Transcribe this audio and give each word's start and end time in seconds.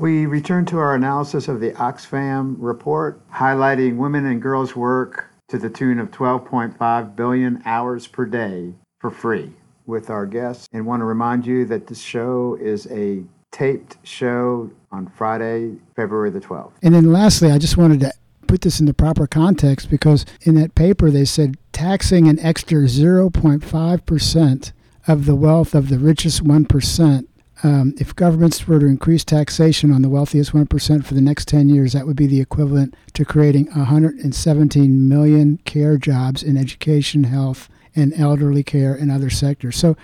We 0.00 0.24
return 0.24 0.64
to 0.64 0.78
our 0.78 0.94
analysis 0.94 1.46
of 1.46 1.60
the 1.60 1.72
Oxfam 1.72 2.56
report, 2.58 3.20
highlighting 3.28 3.98
women 3.98 4.24
and 4.24 4.40
girls' 4.40 4.74
work 4.74 5.28
to 5.48 5.58
the 5.58 5.68
tune 5.68 5.98
of 5.98 6.10
12.5 6.10 7.14
billion 7.14 7.62
hours 7.66 8.06
per 8.06 8.24
day 8.24 8.72
for 8.98 9.10
free 9.10 9.52
with 9.84 10.08
our 10.08 10.24
guests. 10.24 10.66
And 10.72 10.86
want 10.86 11.00
to 11.00 11.04
remind 11.04 11.44
you 11.44 11.66
that 11.66 11.86
this 11.86 12.00
show 12.00 12.56
is 12.58 12.86
a 12.90 13.24
taped 13.52 13.98
show 14.02 14.70
on 14.90 15.06
Friday, 15.06 15.76
February 15.96 16.30
the 16.30 16.40
12th. 16.40 16.72
And 16.82 16.94
then 16.94 17.12
lastly, 17.12 17.50
I 17.50 17.58
just 17.58 17.76
wanted 17.76 18.00
to 18.00 18.14
put 18.46 18.62
this 18.62 18.80
in 18.80 18.86
the 18.86 18.94
proper 18.94 19.26
context 19.26 19.90
because 19.90 20.24
in 20.40 20.54
that 20.54 20.74
paper 20.74 21.10
they 21.10 21.26
said 21.26 21.58
taxing 21.72 22.26
an 22.26 22.38
extra 22.38 22.84
0.5% 22.84 24.72
of 25.06 25.26
the 25.26 25.34
wealth 25.34 25.74
of 25.74 25.90
the 25.90 25.98
richest 25.98 26.42
1%. 26.42 27.26
Um, 27.62 27.94
if 27.98 28.16
governments 28.16 28.66
were 28.66 28.78
to 28.78 28.86
increase 28.86 29.24
taxation 29.24 29.92
on 29.92 30.02
the 30.02 30.08
wealthiest 30.08 30.52
1% 30.52 31.04
for 31.04 31.14
the 31.14 31.20
next 31.20 31.46
10 31.48 31.68
years, 31.68 31.92
that 31.92 32.06
would 32.06 32.16
be 32.16 32.26
the 32.26 32.40
equivalent 32.40 32.94
to 33.14 33.24
creating 33.24 33.66
117 33.66 35.08
million 35.08 35.58
care 35.64 35.98
jobs 35.98 36.42
in 36.42 36.56
education, 36.56 37.24
health, 37.24 37.68
and 37.94 38.18
elderly 38.18 38.62
care 38.62 38.94
and 38.94 39.10
other 39.10 39.28
sectors. 39.28 39.76
So 39.76 39.96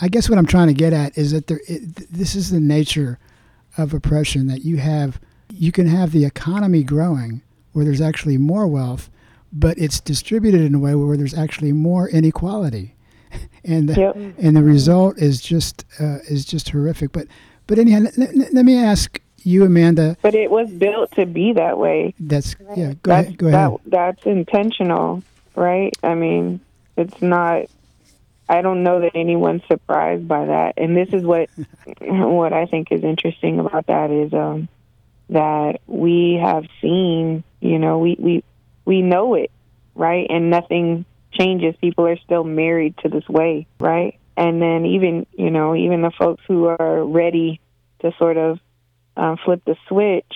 I 0.00 0.08
guess 0.08 0.28
what 0.28 0.38
I'm 0.38 0.46
trying 0.46 0.68
to 0.68 0.74
get 0.74 0.92
at 0.92 1.18
is 1.18 1.32
that 1.32 1.48
there, 1.48 1.60
it, 1.68 2.12
this 2.12 2.34
is 2.34 2.50
the 2.50 2.60
nature 2.60 3.18
of 3.76 3.94
oppression 3.94 4.46
that 4.46 4.64
you 4.64 4.76
have 4.76 5.18
you 5.52 5.72
can 5.72 5.86
have 5.86 6.12
the 6.12 6.24
economy 6.24 6.82
growing 6.82 7.42
where 7.72 7.84
there's 7.84 8.00
actually 8.00 8.38
more 8.38 8.66
wealth, 8.66 9.10
but 9.52 9.78
it's 9.78 10.00
distributed 10.00 10.62
in 10.62 10.74
a 10.74 10.78
way 10.78 10.94
where 10.94 11.16
there's 11.16 11.34
actually 11.34 11.72
more 11.72 12.08
inequality, 12.08 12.94
and 13.64 13.88
the, 13.88 13.94
Yep. 14.00 14.16
and 14.38 14.56
the 14.56 14.62
result 14.62 15.18
is 15.18 15.40
just 15.40 15.84
uh, 16.00 16.18
is 16.28 16.44
just 16.44 16.70
horrific. 16.70 17.12
But 17.12 17.26
but 17.66 17.78
anyhow, 17.78 18.00
let, 18.00 18.18
let- 18.18 18.52
let 18.54 18.64
me 18.64 18.76
ask 18.78 19.20
you, 19.44 19.64
Amanda. 19.64 20.16
But 20.22 20.34
it 20.34 20.50
was 20.50 20.70
built 20.70 21.12
to 21.12 21.26
be 21.26 21.52
that 21.54 21.78
way. 21.78 22.14
That's 22.20 22.54
yeah. 22.76 22.94
Go 23.02 23.10
that's, 23.10 23.26
ahead. 23.28 23.38
Go 23.38 23.46
ahead. 23.48 23.70
That, 23.70 23.80
that's 23.86 24.26
intentional, 24.26 25.22
right? 25.56 25.92
I 26.02 26.14
mean, 26.14 26.60
it's 26.96 27.20
not. 27.22 27.66
I 28.48 28.60
don't 28.60 28.82
know 28.82 29.00
that 29.00 29.12
anyone's 29.14 29.62
surprised 29.66 30.28
by 30.28 30.44
that, 30.46 30.74
and 30.76 30.96
this 30.96 31.08
is 31.12 31.22
what 31.24 31.48
what 32.00 32.52
I 32.52 32.66
think 32.66 32.92
is 32.92 33.02
interesting 33.02 33.58
about 33.60 33.86
that 33.86 34.10
is 34.10 34.32
um, 34.34 34.68
that 35.30 35.80
we 35.86 36.34
have 36.42 36.66
seen. 36.80 37.44
You 37.60 37.78
know, 37.78 37.98
we 37.98 38.16
we 38.18 38.44
we 38.84 39.02
know 39.02 39.34
it, 39.34 39.50
right? 39.94 40.26
And 40.28 40.50
nothing 40.50 41.04
changes. 41.32 41.74
People 41.80 42.06
are 42.06 42.18
still 42.18 42.44
married 42.44 42.96
to 42.98 43.08
this 43.08 43.28
way, 43.28 43.66
right? 43.80 44.18
And 44.36 44.60
then 44.62 44.86
even 44.86 45.26
you 45.32 45.50
know 45.50 45.74
even 45.74 46.02
the 46.02 46.12
folks 46.18 46.42
who 46.48 46.66
are 46.66 47.04
ready 47.04 47.60
to 48.00 48.12
sort 48.18 48.36
of 48.36 48.58
um, 49.16 49.36
flip 49.44 49.62
the 49.66 49.76
switch, 49.88 50.32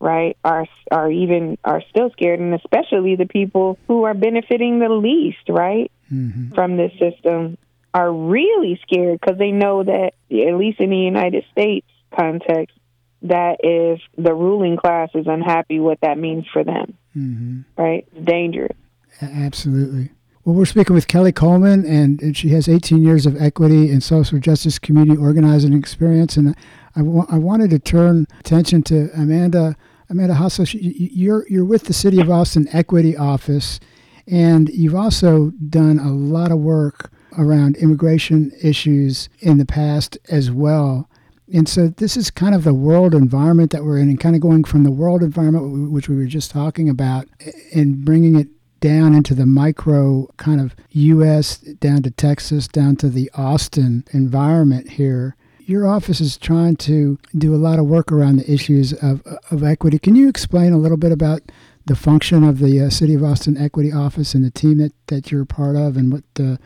right, 0.00 0.36
are 0.44 0.66
are 0.90 1.10
even 1.10 1.58
are 1.64 1.82
still 1.90 2.10
scared, 2.10 2.40
and 2.40 2.54
especially 2.54 3.16
the 3.16 3.26
people 3.26 3.78
who 3.88 4.04
are 4.04 4.14
benefiting 4.14 4.78
the 4.78 4.88
least, 4.88 5.48
right, 5.48 5.90
Mhm. 6.12 6.54
from 6.54 6.76
this 6.76 6.92
system, 6.98 7.56
are 7.94 8.12
really 8.12 8.78
scared 8.82 9.18
because 9.20 9.38
they 9.38 9.50
know 9.52 9.82
that 9.82 10.12
at 10.30 10.54
least 10.56 10.78
in 10.80 10.90
the 10.90 10.96
United 10.96 11.44
States 11.52 11.86
context, 12.16 12.76
that 13.22 13.56
if 13.60 14.00
the 14.16 14.34
ruling 14.34 14.76
class 14.76 15.08
is 15.14 15.26
unhappy, 15.26 15.80
what 15.80 16.00
that 16.02 16.18
means 16.18 16.46
for 16.52 16.62
them, 16.64 16.94
Mhm. 17.16 17.64
right, 17.76 18.06
it's 18.14 18.24
dangerous. 18.26 18.76
Absolutely. 19.20 20.10
Well, 20.48 20.56
we're 20.56 20.64
speaking 20.64 20.94
with 20.94 21.08
Kelly 21.08 21.32
Coleman, 21.32 21.84
and, 21.84 22.22
and 22.22 22.34
she 22.34 22.48
has 22.54 22.70
18 22.70 23.04
years 23.04 23.26
of 23.26 23.38
equity 23.38 23.90
and 23.90 24.02
social 24.02 24.38
justice 24.38 24.78
community 24.78 25.20
organizing 25.20 25.74
experience. 25.74 26.38
And 26.38 26.56
I, 26.96 27.02
wanted 27.02 27.68
to 27.68 27.78
turn 27.78 28.26
attention 28.40 28.82
to 28.84 29.10
Amanda 29.14 29.76
Amanda 30.08 30.32
Hassel. 30.32 30.64
You're 30.72 31.46
you're 31.50 31.66
with 31.66 31.84
the 31.84 31.92
City 31.92 32.18
of 32.18 32.30
Austin 32.30 32.66
Equity 32.72 33.14
Office, 33.14 33.78
and 34.26 34.70
you've 34.70 34.94
also 34.94 35.50
done 35.68 35.98
a 35.98 36.14
lot 36.14 36.50
of 36.50 36.60
work 36.60 37.10
around 37.36 37.76
immigration 37.76 38.50
issues 38.62 39.28
in 39.40 39.58
the 39.58 39.66
past 39.66 40.16
as 40.30 40.50
well. 40.50 41.10
And 41.52 41.68
so 41.68 41.88
this 41.88 42.16
is 42.16 42.30
kind 42.30 42.54
of 42.54 42.64
the 42.64 42.72
world 42.72 43.14
environment 43.14 43.70
that 43.72 43.84
we're 43.84 43.98
in, 43.98 44.08
and 44.08 44.18
kind 44.18 44.34
of 44.34 44.40
going 44.40 44.64
from 44.64 44.84
the 44.84 44.90
world 44.90 45.22
environment, 45.22 45.92
which 45.92 46.08
we 46.08 46.16
were 46.16 46.24
just 46.24 46.50
talking 46.50 46.88
about, 46.88 47.28
and 47.74 48.02
bringing 48.02 48.34
it 48.34 48.48
down 48.80 49.14
into 49.14 49.34
the 49.34 49.46
micro 49.46 50.28
kind 50.36 50.60
of 50.60 50.74
U.S., 50.90 51.58
down 51.58 52.02
to 52.02 52.10
Texas, 52.10 52.68
down 52.68 52.96
to 52.96 53.08
the 53.08 53.30
Austin 53.34 54.04
environment 54.12 54.90
here. 54.90 55.36
Your 55.60 55.86
office 55.86 56.20
is 56.20 56.38
trying 56.38 56.76
to 56.76 57.18
do 57.36 57.54
a 57.54 57.56
lot 57.56 57.78
of 57.78 57.86
work 57.86 58.10
around 58.10 58.36
the 58.36 58.50
issues 58.50 58.92
of, 58.94 59.22
of 59.50 59.62
equity. 59.62 59.98
Can 59.98 60.16
you 60.16 60.28
explain 60.28 60.72
a 60.72 60.78
little 60.78 60.96
bit 60.96 61.12
about 61.12 61.42
the 61.84 61.96
function 61.96 62.44
of 62.44 62.58
the 62.58 62.80
uh, 62.80 62.90
City 62.90 63.14
of 63.14 63.24
Austin 63.24 63.56
Equity 63.56 63.92
Office 63.92 64.34
and 64.34 64.44
the 64.44 64.50
team 64.50 64.78
that, 64.78 64.92
that 65.08 65.30
you're 65.30 65.44
part 65.44 65.76
of 65.76 65.96
and 65.96 66.12
what, 66.12 66.24
uh, 66.40 66.56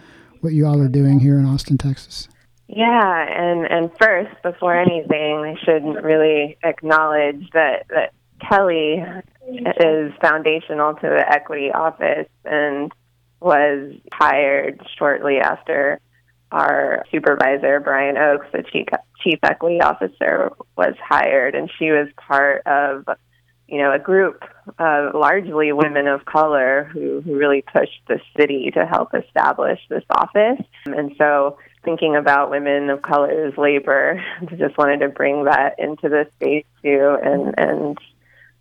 what 0.40 0.52
you 0.52 0.66
all 0.66 0.80
are 0.80 0.88
doing 0.88 1.20
here 1.20 1.38
in 1.38 1.46
Austin, 1.46 1.78
Texas? 1.78 2.28
Yeah, 2.74 3.26
and 3.28 3.66
and 3.66 3.90
first, 4.00 4.30
before 4.42 4.74
anything, 4.74 5.36
I 5.44 5.56
should 5.62 6.02
really 6.02 6.56
acknowledge 6.62 7.50
that 7.52 7.84
that 7.90 8.14
Kelly 8.48 9.04
is 9.48 10.12
foundational 10.20 10.94
to 10.94 11.02
the 11.02 11.24
equity 11.28 11.70
office 11.70 12.28
and 12.44 12.92
was 13.40 13.94
hired 14.12 14.80
shortly 14.96 15.38
after 15.38 16.00
our 16.52 17.04
supervisor 17.10 17.80
Brion 17.80 18.16
Oaks, 18.16 18.46
the 18.52 18.62
chief 18.62 18.86
chief 19.22 19.38
equity 19.42 19.80
officer, 19.80 20.52
was 20.76 20.94
hired, 21.02 21.54
and 21.54 21.70
she 21.78 21.90
was 21.90 22.08
part 22.16 22.66
of 22.66 23.06
you 23.66 23.78
know 23.78 23.92
a 23.92 23.98
group 23.98 24.44
of 24.78 25.14
largely 25.14 25.72
women 25.72 26.06
of 26.06 26.24
color 26.24 26.90
who 26.92 27.22
who 27.22 27.36
really 27.36 27.62
pushed 27.62 28.00
the 28.06 28.20
city 28.36 28.70
to 28.74 28.84
help 28.84 29.14
establish 29.14 29.80
this 29.88 30.04
office, 30.10 30.64
and 30.84 31.12
so 31.16 31.58
thinking 31.84 32.14
about 32.14 32.50
women 32.50 32.90
of 32.90 33.02
color's 33.02 33.56
labor. 33.56 34.22
I 34.40 34.44
Just 34.56 34.76
wanted 34.76 34.98
to 35.00 35.08
bring 35.08 35.44
that 35.44 35.76
into 35.78 36.08
the 36.08 36.26
space 36.36 36.66
too, 36.82 37.16
and 37.22 37.54
and 37.56 37.98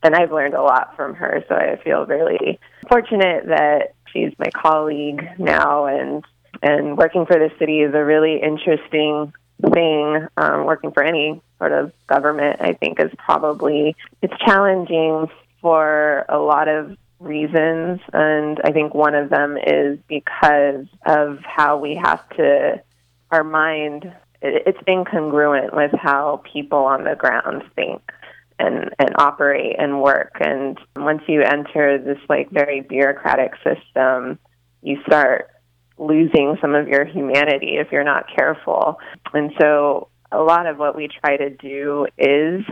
and 0.03 0.15
I've 0.15 0.31
learned 0.31 0.53
a 0.53 0.61
lot 0.61 0.95
from 0.95 1.15
her. 1.15 1.43
So 1.47 1.55
I 1.55 1.77
feel 1.83 2.05
really 2.05 2.59
fortunate 2.89 3.47
that 3.47 3.93
she's 4.11 4.33
my 4.37 4.49
colleague 4.49 5.27
now, 5.37 5.85
and 5.85 6.23
and 6.61 6.97
working 6.97 7.25
for 7.25 7.37
the 7.37 7.51
city 7.59 7.81
is 7.81 7.93
a 7.93 8.03
really 8.03 8.41
interesting 8.41 9.33
thing. 9.73 10.27
Um, 10.37 10.65
working 10.65 10.91
for 10.91 11.03
any 11.03 11.41
sort 11.57 11.71
of 11.71 11.91
government, 12.07 12.57
I 12.61 12.73
think, 12.73 12.99
is 12.99 13.11
probably 13.17 13.95
it's 14.21 14.33
challenging 14.45 15.27
for 15.61 16.25
a 16.27 16.39
lot 16.39 16.67
of 16.67 16.97
reasons, 17.19 17.99
and 18.13 18.59
I 18.63 18.71
think 18.71 18.93
one 18.93 19.13
of 19.13 19.29
them 19.29 19.57
is 19.57 19.99
because 20.07 20.87
of 21.05 21.39
how 21.43 21.77
we 21.77 21.95
have 21.95 22.27
to 22.37 22.81
our 23.29 23.43
mind 23.43 24.11
it- 24.41 24.63
it's 24.65 24.81
incongruent 24.87 25.73
with 25.73 25.91
how 25.91 26.41
people 26.43 26.79
on 26.79 27.03
the 27.03 27.15
ground 27.15 27.63
think 27.75 28.11
and 28.61 28.91
and 28.99 29.09
operate 29.17 29.75
and 29.77 30.01
work. 30.01 30.37
And 30.39 30.77
once 30.95 31.21
you 31.27 31.41
enter 31.41 31.97
this 31.97 32.19
like 32.29 32.49
very 32.51 32.81
bureaucratic 32.81 33.53
system 33.63 34.39
you 34.81 34.97
start 35.05 35.49
losing 35.97 36.57
some 36.61 36.73
of 36.75 36.87
your 36.87 37.05
humanity 37.05 37.77
if 37.77 37.91
you're 37.91 38.03
not 38.03 38.25
careful. 38.35 38.99
And 39.33 39.51
so 39.59 40.09
a 40.31 40.39
lot 40.39 40.65
of 40.65 40.77
what 40.77 40.95
we 40.95 41.07
try 41.07 41.37
to 41.37 41.49
do 41.49 42.07
is 42.17 42.63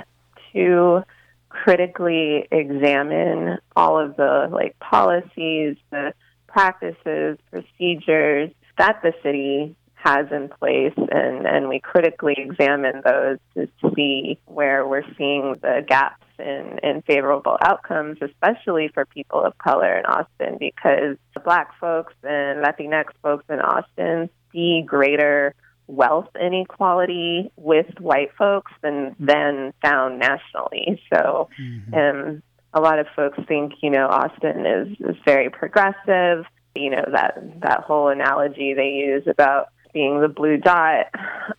to 0.54 1.04
critically 1.50 2.48
examine 2.52 3.58
all 3.76 4.00
of 4.00 4.16
the 4.16 4.50
like 4.52 4.78
policies 4.80 5.78
the 5.92 6.14
practices 6.48 7.38
procedures 7.52 8.52
that 8.78 9.02
the 9.04 9.14
city 9.22 9.76
has 10.04 10.28
in 10.32 10.48
place 10.48 10.94
and, 10.96 11.46
and 11.46 11.68
we 11.68 11.80
critically 11.80 12.36
examine 12.38 13.02
those 13.04 13.38
to 13.54 13.68
see 13.96 14.40
where 14.46 14.88
we're 14.88 15.04
seeing 15.18 15.56
the 15.62 15.84
gaps 15.86 16.24
in, 16.40 16.80
in 16.82 17.02
favorable 17.02 17.58
outcomes, 17.62 18.18
especially 18.22 18.90
for 18.94 19.06
people 19.06 19.44
of 19.44 19.58
color 19.58 19.98
in 19.98 20.06
Austin, 20.06 20.58
because 20.58 21.18
black 21.44 21.78
folks 21.80 22.14
and 22.24 22.64
Latinx 22.64 23.08
folks 23.22 23.44
in 23.50 23.60
Austin 23.60 24.30
see 24.54 24.84
greater 24.86 25.54
wealth 25.88 26.30
inequality 26.40 27.52
with 27.58 27.88
white 28.00 28.30
folks 28.38 28.72
than 28.82 29.16
than 29.20 29.74
found 29.82 30.20
nationally. 30.20 31.02
So 31.12 31.50
um, 31.94 32.42
a 32.74 32.80
lot 32.80 33.00
of 33.00 33.08
folks 33.16 33.40
think, 33.48 33.74
you 33.82 33.90
know, 33.90 34.08
Austin 34.08 34.66
is, 34.66 34.88
is 35.00 35.16
very 35.26 35.50
progressive. 35.50 36.46
You 36.76 36.92
know, 36.92 37.06
that 37.12 37.62
that 37.62 37.82
whole 37.82 38.10
analogy 38.10 38.74
they 38.76 38.90
use 38.90 39.24
about 39.28 39.70
being 39.94 40.22
the 40.22 40.28
blue 40.28 40.58
dot 40.58 41.08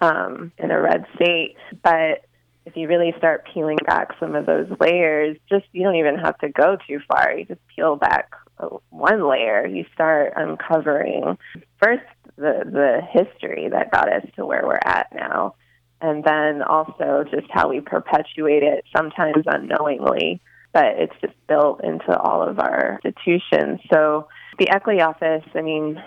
um, 0.00 0.53
in 0.59 0.71
a 0.71 0.81
red 0.81 1.05
state. 1.17 1.56
But 1.82 2.25
if 2.67 2.77
you 2.77 2.88
really 2.88 3.15
start 3.19 3.47
peeling 3.53 3.79
back 3.87 4.11
some 4.21 4.35
of 4.35 4.47
those 4.47 4.69
layers, 4.81 5.37
just 5.49 5.65
you 5.73 5.82
don't 5.82 5.97
even 5.97 6.17
have 6.17 6.38
to 6.38 6.49
go 6.49 6.77
too 6.87 7.00
far. 7.09 7.35
You 7.37 7.44
just 7.44 7.61
peel 7.75 7.97
back 7.97 8.31
uh, 8.59 8.69
one 8.91 9.29
layer. 9.29 9.67
You 9.67 9.85
start 9.94 10.35
uncovering 10.37 11.38
first 11.82 12.05
the 12.37 12.62
the 12.65 13.00
history 13.12 13.69
that 13.71 13.91
got 13.91 14.12
us 14.12 14.25
to 14.37 14.47
where 14.47 14.62
we're 14.65 14.79
at 14.85 15.09
now, 15.15 15.55
and 16.00 16.23
then 16.25 16.62
also 16.62 17.25
just 17.31 17.47
how 17.50 17.69
we 17.69 17.81
perpetuate 17.81 18.62
it, 18.62 18.85
sometimes 18.97 19.44
unknowingly, 19.47 20.41
but 20.73 20.87
it's 20.99 21.15
just 21.21 21.35
built 21.49 21.82
into 21.82 22.17
all 22.17 22.47
of 22.47 22.59
our 22.59 23.00
institutions. 23.05 23.81
So 23.93 24.29
the 24.59 24.71
equity 24.71 25.00
office, 25.00 25.44
I 25.55 25.62
mean, 25.62 26.00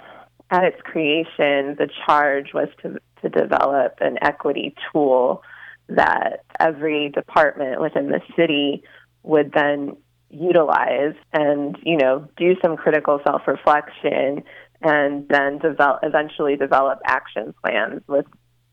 at 0.49 0.63
its 0.63 0.81
creation, 0.81 1.75
the 1.77 1.89
charge 2.05 2.53
was 2.53 2.69
to, 2.81 2.99
to 3.21 3.29
develop 3.29 3.95
an 4.01 4.17
equity 4.21 4.75
tool 4.91 5.43
that 5.89 6.43
every 6.59 7.09
department 7.09 7.81
within 7.81 8.09
the 8.09 8.21
city 8.35 8.83
would 9.23 9.51
then 9.53 9.97
utilize 10.29 11.13
and 11.31 11.77
you 11.83 11.95
know 11.95 12.27
do 12.37 12.55
some 12.59 12.75
critical 12.75 13.19
self-reflection 13.23 14.41
and 14.81 15.27
then 15.27 15.59
develop 15.59 15.99
eventually 16.01 16.55
develop 16.55 16.99
action 17.05 17.53
plans 17.61 18.01
with 18.07 18.25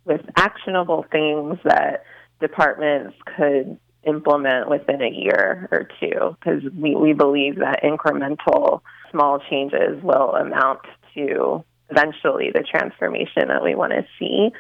with 0.05 0.23
actionable 0.37 1.05
things 1.13 1.59
that 1.65 2.05
departments 2.41 3.15
could 3.37 3.79
implement 4.05 4.69
within 4.71 5.03
a 5.03 5.11
year 5.11 5.69
or 5.71 5.89
two. 6.01 6.37
Because 6.41 6.63
we, 6.75 6.95
we 6.95 7.13
believe 7.13 7.57
that 7.57 7.83
incremental 7.83 8.81
small 9.11 9.41
changes 9.51 10.03
will 10.03 10.35
amount 10.35 10.81
to 11.15 11.65
eventually 11.91 12.51
the 12.53 12.63
transformation 12.63 13.49
that 13.49 13.63
we 13.63 13.75
want 13.75 13.93
to 13.93 14.07
see. 14.19 14.51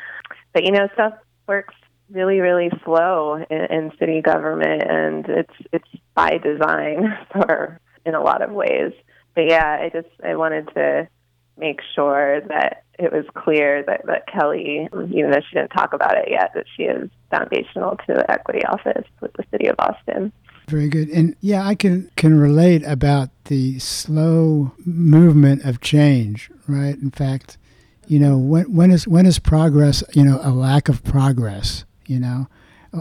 But 0.53 0.65
you 0.65 0.73
know, 0.73 0.89
stuff 0.95 1.15
works 1.47 1.75
really, 2.11 2.41
really 2.41 2.71
slow 2.85 3.37
in, 3.49 3.65
in 3.71 3.93
city 3.99 4.21
government, 4.21 4.83
and 4.89 5.27
it's 5.29 5.55
it's 5.73 5.89
by 6.15 6.39
design 6.39 7.17
for 7.33 7.81
in 8.05 8.15
a 8.15 8.23
lot 8.23 8.43
of 8.43 8.51
ways. 8.51 8.93
But 9.35 9.49
yeah, 9.49 9.79
I 9.81 9.91
just 9.91 10.09
I 10.25 10.37
wanted 10.37 10.69
to 10.75 11.09
make 11.57 11.81
sure 11.95 12.41
that 12.41 12.85
it 12.99 13.13
was 13.13 13.25
clear 13.35 13.83
that, 13.87 14.07
that 14.07 14.27
Kelly, 14.27 14.89
even 14.93 15.31
though 15.31 15.41
she 15.49 15.57
didn't 15.57 15.71
talk 15.71 15.93
about 15.93 16.17
it 16.17 16.29
yet, 16.31 16.53
that 16.55 16.65
she 16.77 16.85
is 16.85 17.11
foundational 17.31 17.97
to 18.07 18.15
the 18.15 18.31
equity 18.31 18.65
office 18.65 19.07
with 19.21 19.33
the 19.35 19.45
city 19.51 19.69
of 19.69 19.77
Austin. 19.79 20.33
Very 20.71 20.89
good. 20.89 21.09
And 21.09 21.35
yeah, 21.41 21.67
I 21.67 21.75
can 21.75 22.11
can 22.17 22.39
relate 22.39 22.85
about 22.85 23.31
the 23.47 23.81
slow 23.81 24.73
movement 24.85 25.65
of 25.65 25.81
change, 25.81 26.49
right? 26.69 26.95
In 26.97 27.11
fact, 27.11 27.59
you 28.07 28.21
know, 28.21 28.39
when 28.39 28.73
when 28.73 28.93
is 28.93 29.09
when 29.09 29.27
is 29.27 29.41
progress, 29.41 30.05
you 30.15 30.25
know, 30.25 30.39
a 30.43 30.51
lack 30.51 30.89
of 30.89 31.03
progress, 31.03 31.85
you 32.07 32.21
know? 32.21 32.47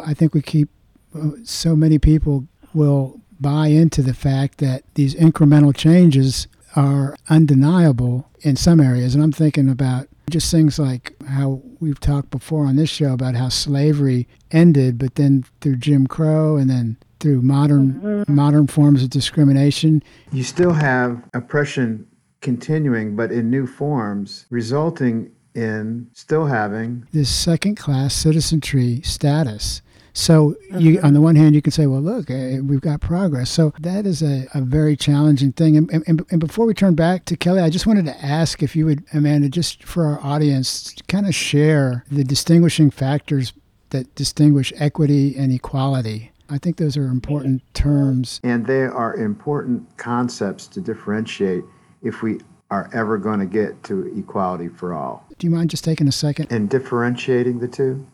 I 0.05 0.15
think 0.15 0.33
we 0.33 0.41
keep 0.41 0.69
uh, 1.15 1.31
so 1.43 1.75
many 1.75 1.99
people 1.99 2.47
will 2.73 3.21
buy 3.39 3.67
into 3.67 4.01
the 4.01 4.13
fact 4.15 4.57
that 4.57 4.83
these 4.95 5.13
incremental 5.13 5.75
changes 5.75 6.47
are 6.75 7.15
undeniable 7.29 8.29
in 8.41 8.55
some 8.55 8.79
areas. 8.79 9.13
And 9.13 9.23
I'm 9.23 9.31
thinking 9.31 9.69
about 9.69 10.07
just 10.29 10.51
things 10.51 10.79
like 10.79 11.15
how 11.27 11.61
we've 11.79 11.99
talked 11.99 12.31
before 12.31 12.65
on 12.65 12.75
this 12.75 12.89
show 12.89 13.13
about 13.13 13.35
how 13.35 13.49
slavery 13.49 14.27
ended, 14.51 14.97
but 14.97 15.15
then 15.15 15.45
through 15.61 15.77
Jim 15.77 16.07
Crow 16.07 16.57
and 16.57 16.69
then 16.69 16.97
through 17.19 17.41
modern 17.41 17.93
mm-hmm. 17.93 18.35
modern 18.35 18.67
forms 18.67 19.03
of 19.03 19.09
discrimination. 19.09 20.03
You 20.31 20.43
still 20.43 20.73
have 20.73 21.23
oppression 21.33 22.07
continuing, 22.41 23.15
but 23.15 23.31
in 23.31 23.49
new 23.49 23.67
forms, 23.67 24.45
resulting 24.49 25.31
in 25.55 26.07
still 26.13 26.45
having 26.45 27.05
this 27.11 27.29
second 27.29 27.75
class 27.75 28.13
citizenry 28.13 29.01
status 29.01 29.81
so 30.13 30.55
you, 30.77 30.97
mm-hmm. 30.97 31.05
on 31.05 31.13
the 31.13 31.21
one 31.21 31.35
hand, 31.35 31.55
you 31.55 31.61
can 31.61 31.71
say, 31.71 31.87
well, 31.87 32.01
look, 32.01 32.29
uh, 32.29 32.57
we've 32.61 32.81
got 32.81 32.99
progress. 32.99 33.49
So 33.49 33.73
that 33.79 34.05
is 34.05 34.21
a, 34.21 34.47
a 34.53 34.61
very 34.61 34.95
challenging 34.95 35.53
thing. 35.53 35.77
And, 35.77 35.89
and, 35.91 36.25
and, 36.29 36.39
before 36.39 36.65
we 36.65 36.73
turn 36.73 36.95
back 36.95 37.25
to 37.25 37.37
Kelly, 37.37 37.61
I 37.61 37.69
just 37.69 37.87
wanted 37.87 38.05
to 38.05 38.25
ask 38.25 38.61
if 38.61 38.75
you 38.75 38.85
would, 38.85 39.03
Amanda, 39.13 39.47
just 39.47 39.83
for 39.83 40.05
our 40.05 40.19
audience, 40.21 40.93
kind 41.07 41.25
of 41.27 41.35
share 41.35 42.03
the 42.11 42.23
distinguishing 42.23 42.91
factors 42.91 43.53
that 43.91 44.13
distinguish 44.15 44.73
equity 44.77 45.35
and 45.37 45.51
equality. 45.53 46.31
I 46.49 46.57
think 46.57 46.77
those 46.77 46.97
are 46.97 47.05
important 47.05 47.61
terms. 47.73 48.39
And 48.43 48.65
they 48.65 48.83
are 48.83 49.15
important 49.15 49.97
concepts 49.97 50.67
to 50.67 50.81
differentiate 50.81 51.63
if 52.01 52.23
we 52.23 52.39
are 52.71 52.89
ever 52.93 53.17
going 53.17 53.39
to 53.39 53.45
get 53.45 53.83
to 53.83 54.11
equality 54.17 54.67
for 54.67 54.93
all. 54.93 55.25
Do 55.37 55.47
you 55.47 55.51
mind 55.51 55.69
just 55.69 55.83
taking 55.83 56.07
a 56.07 56.11
second? 56.11 56.51
And 56.51 56.69
differentiating 56.69 57.59
the 57.59 57.67
two? 57.67 58.05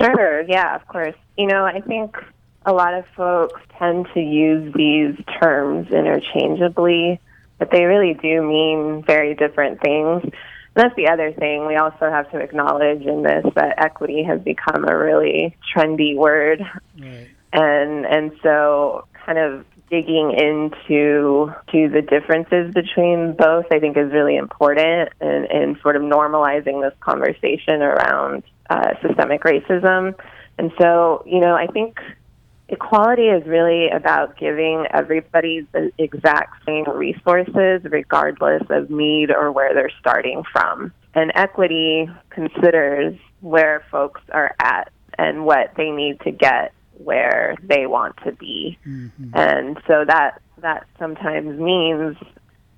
Sure, 0.00 0.42
yeah, 0.42 0.74
of 0.74 0.86
course. 0.88 1.14
You 1.36 1.46
know, 1.46 1.64
I 1.64 1.80
think 1.80 2.16
a 2.64 2.72
lot 2.72 2.94
of 2.94 3.04
folks 3.16 3.60
tend 3.78 4.08
to 4.14 4.20
use 4.20 4.72
these 4.74 5.16
terms 5.40 5.90
interchangeably, 5.90 7.20
but 7.58 7.70
they 7.70 7.84
really 7.84 8.14
do 8.14 8.42
mean 8.42 9.04
very 9.06 9.34
different 9.34 9.80
things. 9.80 10.22
And 10.22 10.32
that's 10.74 10.96
the 10.96 11.08
other 11.08 11.32
thing. 11.32 11.66
We 11.66 11.76
also 11.76 12.10
have 12.10 12.30
to 12.32 12.38
acknowledge 12.38 13.02
in 13.02 13.22
this 13.22 13.44
that 13.54 13.74
equity 13.78 14.22
has 14.22 14.40
become 14.40 14.88
a 14.88 14.96
really 14.96 15.56
trendy 15.74 16.16
word. 16.16 16.62
Right. 16.98 17.28
And 17.52 18.06
and 18.06 18.32
so 18.42 19.06
kind 19.26 19.38
of 19.38 19.64
digging 19.90 20.32
into 20.32 21.52
to 21.70 21.88
the 21.88 22.00
differences 22.00 22.72
between 22.72 23.34
both 23.34 23.66
I 23.70 23.78
think 23.78 23.96
is 23.98 24.10
really 24.10 24.36
important 24.36 25.10
and, 25.20 25.44
and 25.50 25.76
sort 25.82 25.96
of 25.96 26.02
normalizing 26.02 26.80
this 26.82 26.96
conversation 27.00 27.82
around 27.82 28.42
uh, 28.70 28.94
systemic 29.06 29.42
racism. 29.42 30.14
And 30.58 30.72
so, 30.80 31.22
you 31.26 31.40
know, 31.40 31.54
I 31.54 31.66
think 31.66 31.98
equality 32.68 33.24
is 33.24 33.46
really 33.46 33.90
about 33.90 34.38
giving 34.38 34.86
everybody 34.90 35.66
the 35.72 35.92
exact 35.98 36.64
same 36.64 36.88
resources, 36.88 37.82
regardless 37.84 38.62
of 38.70 38.90
need 38.90 39.30
or 39.30 39.52
where 39.52 39.74
they're 39.74 39.92
starting 40.00 40.42
from. 40.50 40.92
And 41.14 41.32
equity 41.34 42.08
considers 42.30 43.14
where 43.40 43.84
folks 43.90 44.22
are 44.30 44.54
at 44.58 44.90
and 45.18 45.44
what 45.44 45.72
they 45.76 45.90
need 45.90 46.20
to 46.20 46.30
get 46.30 46.72
where 47.04 47.56
they 47.62 47.86
want 47.86 48.16
to 48.24 48.32
be. 48.32 48.78
Mm-hmm. 48.86 49.30
And 49.34 49.78
so 49.86 50.04
that 50.06 50.40
that 50.58 50.86
sometimes 50.98 51.58
means 51.58 52.16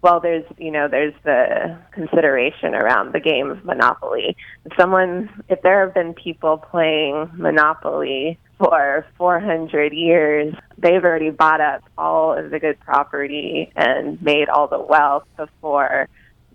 well, 0.05 0.21
there's 0.21 0.45
you 0.59 0.71
know 0.71 0.87
there's 0.87 1.15
the 1.25 1.79
consideration 1.93 2.75
around 2.75 3.15
the 3.15 3.21
game 3.21 3.51
of 3.51 3.65
Monopoly. 3.65 4.37
If 4.67 4.77
someone, 4.79 5.31
if 5.49 5.63
there 5.63 5.81
have 5.83 5.95
been 5.95 6.13
people 6.13 6.59
playing 6.59 7.31
Monopoly 7.33 8.39
for 8.59 9.07
400 9.17 9.95
years, 9.95 10.55
they've 10.77 11.03
already 11.03 11.31
bought 11.31 11.63
up 11.63 11.85
all 11.97 12.37
of 12.37 12.51
the 12.51 12.59
good 12.59 12.79
property 12.81 13.73
and 13.77 14.21
made 14.21 14.51
all 14.51 14.69
the 14.69 14.79
wealth 14.79 15.25
before 15.39 16.11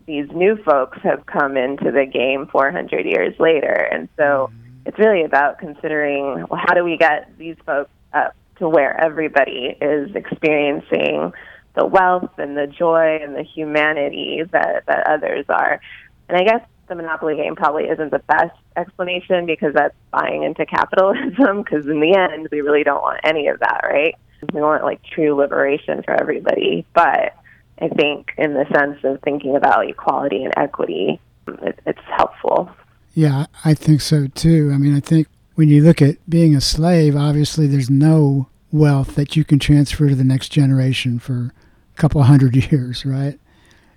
these 0.05 0.29
new 0.31 0.55
folks 0.63 0.99
have 1.01 1.25
come 1.25 1.57
into 1.57 1.91
the 1.91 2.05
game 2.05 2.47
400 2.51 3.03
years 3.05 3.33
later. 3.39 3.73
And 3.91 4.09
so 4.15 4.51
it's 4.89 4.97
really 4.97 5.23
about 5.23 5.59
considering 5.59 6.47
well, 6.49 6.59
how 6.65 6.73
do 6.73 6.83
we 6.83 6.97
get 6.97 7.37
these 7.37 7.55
folks 7.63 7.91
up 8.11 8.35
to 8.57 8.67
where 8.67 8.99
everybody 8.99 9.77
is 9.79 10.15
experiencing 10.15 11.31
the 11.75 11.85
wealth 11.85 12.31
and 12.39 12.57
the 12.57 12.65
joy 12.65 13.19
and 13.21 13.35
the 13.35 13.43
humanity 13.43 14.41
that, 14.51 14.87
that 14.87 15.07
others 15.07 15.45
are. 15.47 15.79
And 16.27 16.37
I 16.39 16.43
guess 16.43 16.67
the 16.87 16.95
Monopoly 16.95 17.35
game 17.35 17.55
probably 17.55 17.83
isn't 17.83 18.09
the 18.09 18.23
best 18.27 18.57
explanation 18.75 19.45
because 19.45 19.75
that's 19.75 19.95
buying 20.09 20.41
into 20.41 20.65
capitalism, 20.65 21.61
because 21.63 21.85
in 21.85 21.99
the 21.99 22.15
end, 22.15 22.47
we 22.51 22.61
really 22.61 22.83
don't 22.83 23.03
want 23.03 23.21
any 23.23 23.47
of 23.47 23.59
that, 23.59 23.81
right? 23.83 24.15
We 24.51 24.59
want 24.59 24.83
like 24.83 25.01
true 25.03 25.35
liberation 25.35 26.01
for 26.01 26.19
everybody. 26.19 26.83
But 26.95 27.35
I 27.79 27.89
think 27.89 28.31
in 28.39 28.55
the 28.55 28.65
sense 28.73 28.97
of 29.03 29.21
thinking 29.21 29.55
about 29.55 29.87
equality 29.87 30.43
and 30.43 30.53
equity, 30.57 31.21
it, 31.47 31.79
it's 31.85 31.99
helpful. 32.17 32.71
Yeah, 33.19 33.47
I 33.65 33.73
think 33.73 33.99
so 33.99 34.27
too. 34.27 34.71
I 34.73 34.77
mean, 34.77 34.95
I 34.95 35.01
think 35.01 35.27
when 35.55 35.67
you 35.67 35.83
look 35.83 36.01
at 36.01 36.17
being 36.29 36.55
a 36.55 36.61
slave, 36.61 37.17
obviously 37.17 37.67
there's 37.67 37.89
no 37.89 38.47
wealth 38.71 39.15
that 39.15 39.35
you 39.35 39.43
can 39.43 39.59
transfer 39.59 40.07
to 40.07 40.15
the 40.15 40.23
next 40.23 40.53
generation 40.53 41.19
for 41.19 41.51
a 41.93 41.97
couple 41.97 42.23
hundred 42.23 42.55
years, 42.71 43.05
right? 43.05 43.37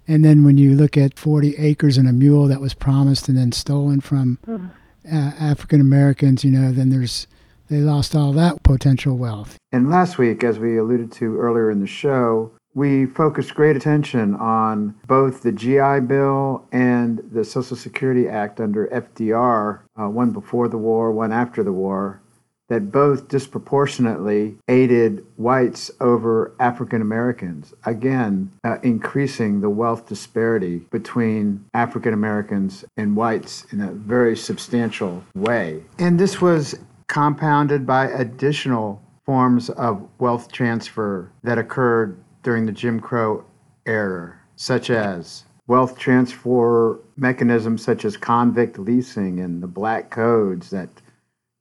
And 0.08 0.24
then 0.24 0.42
when 0.42 0.58
you 0.58 0.74
look 0.74 0.96
at 0.96 1.20
40 1.20 1.56
acres 1.56 1.96
and 1.96 2.08
a 2.08 2.12
mule 2.12 2.48
that 2.48 2.60
was 2.60 2.74
promised 2.74 3.28
and 3.28 3.38
then 3.38 3.52
stolen 3.52 4.00
from 4.00 4.40
mm. 4.44 4.68
uh, 5.06 5.16
African 5.38 5.80
Americans, 5.80 6.42
you 6.42 6.50
know, 6.50 6.72
then 6.72 6.90
there's 6.90 7.28
they 7.70 7.78
lost 7.78 8.16
all 8.16 8.32
that 8.32 8.64
potential 8.64 9.16
wealth. 9.16 9.56
And 9.70 9.88
last 9.88 10.18
week, 10.18 10.42
as 10.42 10.58
we 10.58 10.78
alluded 10.78 11.12
to 11.12 11.38
earlier 11.38 11.70
in 11.70 11.78
the 11.78 11.86
show, 11.86 12.50
we 12.74 13.06
focused 13.06 13.54
great 13.54 13.76
attention 13.76 14.34
on 14.36 14.94
both 15.06 15.42
the 15.42 15.52
GI 15.52 16.00
Bill 16.06 16.66
and 16.72 17.18
the 17.32 17.44
Social 17.44 17.76
Security 17.76 18.28
Act 18.28 18.60
under 18.60 18.86
FDR, 18.88 19.80
uh, 20.00 20.08
one 20.08 20.30
before 20.30 20.68
the 20.68 20.78
war, 20.78 21.12
one 21.12 21.32
after 21.32 21.62
the 21.62 21.72
war, 21.72 22.20
that 22.68 22.90
both 22.90 23.28
disproportionately 23.28 24.56
aided 24.68 25.26
whites 25.36 25.90
over 26.00 26.54
African 26.58 27.02
Americans, 27.02 27.74
again, 27.84 28.50
uh, 28.64 28.78
increasing 28.82 29.60
the 29.60 29.68
wealth 29.68 30.08
disparity 30.08 30.78
between 30.90 31.66
African 31.74 32.14
Americans 32.14 32.84
and 32.96 33.14
whites 33.14 33.66
in 33.72 33.82
a 33.82 33.92
very 33.92 34.36
substantial 34.36 35.22
way. 35.34 35.82
And 35.98 36.18
this 36.18 36.40
was 36.40 36.78
compounded 37.08 37.86
by 37.86 38.06
additional 38.06 39.02
forms 39.26 39.68
of 39.70 40.08
wealth 40.18 40.50
transfer 40.50 41.30
that 41.42 41.58
occurred 41.58 42.16
during 42.42 42.66
the 42.66 42.72
Jim 42.72 43.00
Crow 43.00 43.44
era, 43.86 44.36
such 44.56 44.90
as 44.90 45.44
wealth 45.66 45.98
transfer 45.98 47.00
mechanisms 47.16 47.82
such 47.82 48.04
as 48.04 48.16
convict 48.16 48.78
leasing 48.78 49.40
and 49.40 49.62
the 49.62 49.66
black 49.66 50.10
codes 50.10 50.70
that 50.70 50.88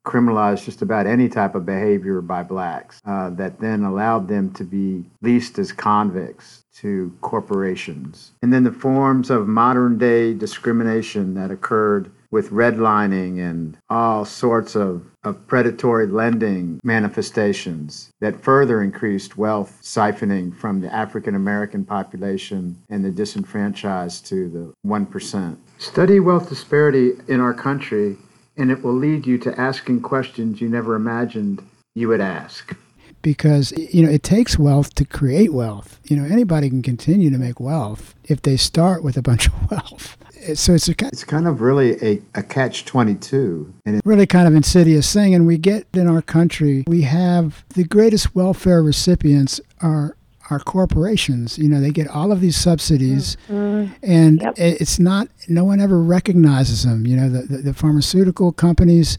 criminalized 0.05 0.65
just 0.65 0.81
about 0.81 1.05
any 1.05 1.29
type 1.29 1.53
of 1.53 1.65
behavior 1.65 2.21
by 2.21 2.41
blacks 2.41 2.99
uh, 3.05 3.29
that 3.29 3.59
then 3.59 3.83
allowed 3.83 4.27
them 4.27 4.51
to 4.51 4.63
be 4.63 5.05
leased 5.21 5.59
as 5.59 5.71
convicts 5.71 6.63
to 6.73 7.13
corporations. 7.21 8.31
And 8.41 8.51
then 8.51 8.63
the 8.63 8.71
forms 8.71 9.29
of 9.29 9.47
modern 9.47 9.99
day 9.99 10.33
discrimination 10.33 11.35
that 11.35 11.51
occurred 11.51 12.11
with 12.31 12.49
redlining 12.49 13.39
and 13.39 13.77
all 13.89 14.23
sorts 14.25 14.75
of, 14.75 15.03
of 15.23 15.45
predatory 15.47 16.07
lending 16.07 16.79
manifestations 16.83 18.11
that 18.21 18.41
further 18.41 18.81
increased 18.81 19.37
wealth 19.37 19.79
siphoning 19.83 20.55
from 20.55 20.79
the 20.79 20.93
African 20.93 21.35
American 21.35 21.83
population 21.83 22.81
and 22.89 23.03
the 23.03 23.11
disenfranchised 23.11 24.25
to 24.25 24.49
the 24.49 24.73
1%. 24.87 25.57
Study 25.77 26.19
wealth 26.19 26.47
disparity 26.47 27.11
in 27.27 27.41
our 27.41 27.53
country, 27.53 28.17
and 28.57 28.71
it 28.71 28.81
will 28.81 28.93
lead 28.93 29.27
you 29.27 29.37
to 29.39 29.59
asking 29.59 30.01
questions 30.01 30.61
you 30.61 30.69
never 30.69 30.95
imagined 30.95 31.61
you 31.95 32.07
would 32.07 32.21
ask 32.21 32.75
because 33.21 33.71
you 33.71 34.03
know 34.03 34.09
it 34.09 34.23
takes 34.23 34.57
wealth 34.57 34.95
to 34.95 35.05
create 35.05 35.53
wealth. 35.53 35.99
You 36.05 36.15
know 36.15 36.23
anybody 36.23 36.69
can 36.69 36.81
continue 36.81 37.29
to 37.29 37.37
make 37.37 37.59
wealth 37.59 38.15
if 38.23 38.41
they 38.41 38.57
start 38.57 39.03
with 39.03 39.17
a 39.17 39.21
bunch 39.21 39.47
of 39.47 39.71
wealth 39.71 40.17
so 40.55 40.73
it's 40.73 40.87
a 40.87 40.95
it's 41.01 41.23
kind 41.23 41.47
of 41.47 41.61
really 41.61 41.97
a, 42.03 42.21
a 42.35 42.43
catch 42.43 42.85
22 42.85 43.73
and 43.85 43.95
it's 43.95 44.05
really 44.05 44.25
kind 44.25 44.47
of 44.47 44.55
insidious 44.55 45.11
thing 45.13 45.33
and 45.35 45.45
we 45.45 45.57
get 45.57 45.85
in 45.93 46.07
our 46.07 46.21
country 46.21 46.83
we 46.87 47.03
have 47.03 47.63
the 47.69 47.83
greatest 47.83 48.35
welfare 48.35 48.81
recipients 48.81 49.61
are 49.81 50.15
our 50.49 50.59
corporations 50.59 51.57
you 51.57 51.69
know 51.69 51.79
they 51.79 51.91
get 51.91 52.07
all 52.07 52.31
of 52.31 52.41
these 52.41 52.57
subsidies 52.57 53.37
mm-hmm. 53.47 53.91
and 54.03 54.41
yep. 54.41 54.53
it's 54.57 54.99
not 54.99 55.27
no 55.47 55.63
one 55.63 55.79
ever 55.79 56.01
recognizes 56.01 56.83
them 56.83 57.05
you 57.05 57.15
know 57.15 57.29
the, 57.29 57.43
the, 57.43 57.57
the 57.57 57.73
pharmaceutical 57.73 58.51
companies 58.51 59.17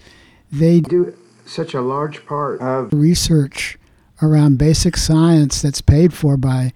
they 0.51 0.81
do 0.81 1.17
such 1.47 1.75
a 1.75 1.81
large 1.81 2.27
part 2.27 2.61
of 2.61 2.93
research 2.93 3.79
around 4.21 4.59
basic 4.59 4.97
science 4.97 5.63
that's 5.63 5.81
paid 5.81 6.13
for 6.13 6.37
by 6.37 6.73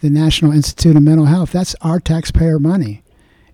the 0.00 0.08
National 0.08 0.52
Institute 0.52 0.96
of 0.96 1.02
Mental 1.02 1.26
Health 1.26 1.52
that's 1.52 1.74
our 1.80 1.98
taxpayer 1.98 2.58
money 2.58 3.02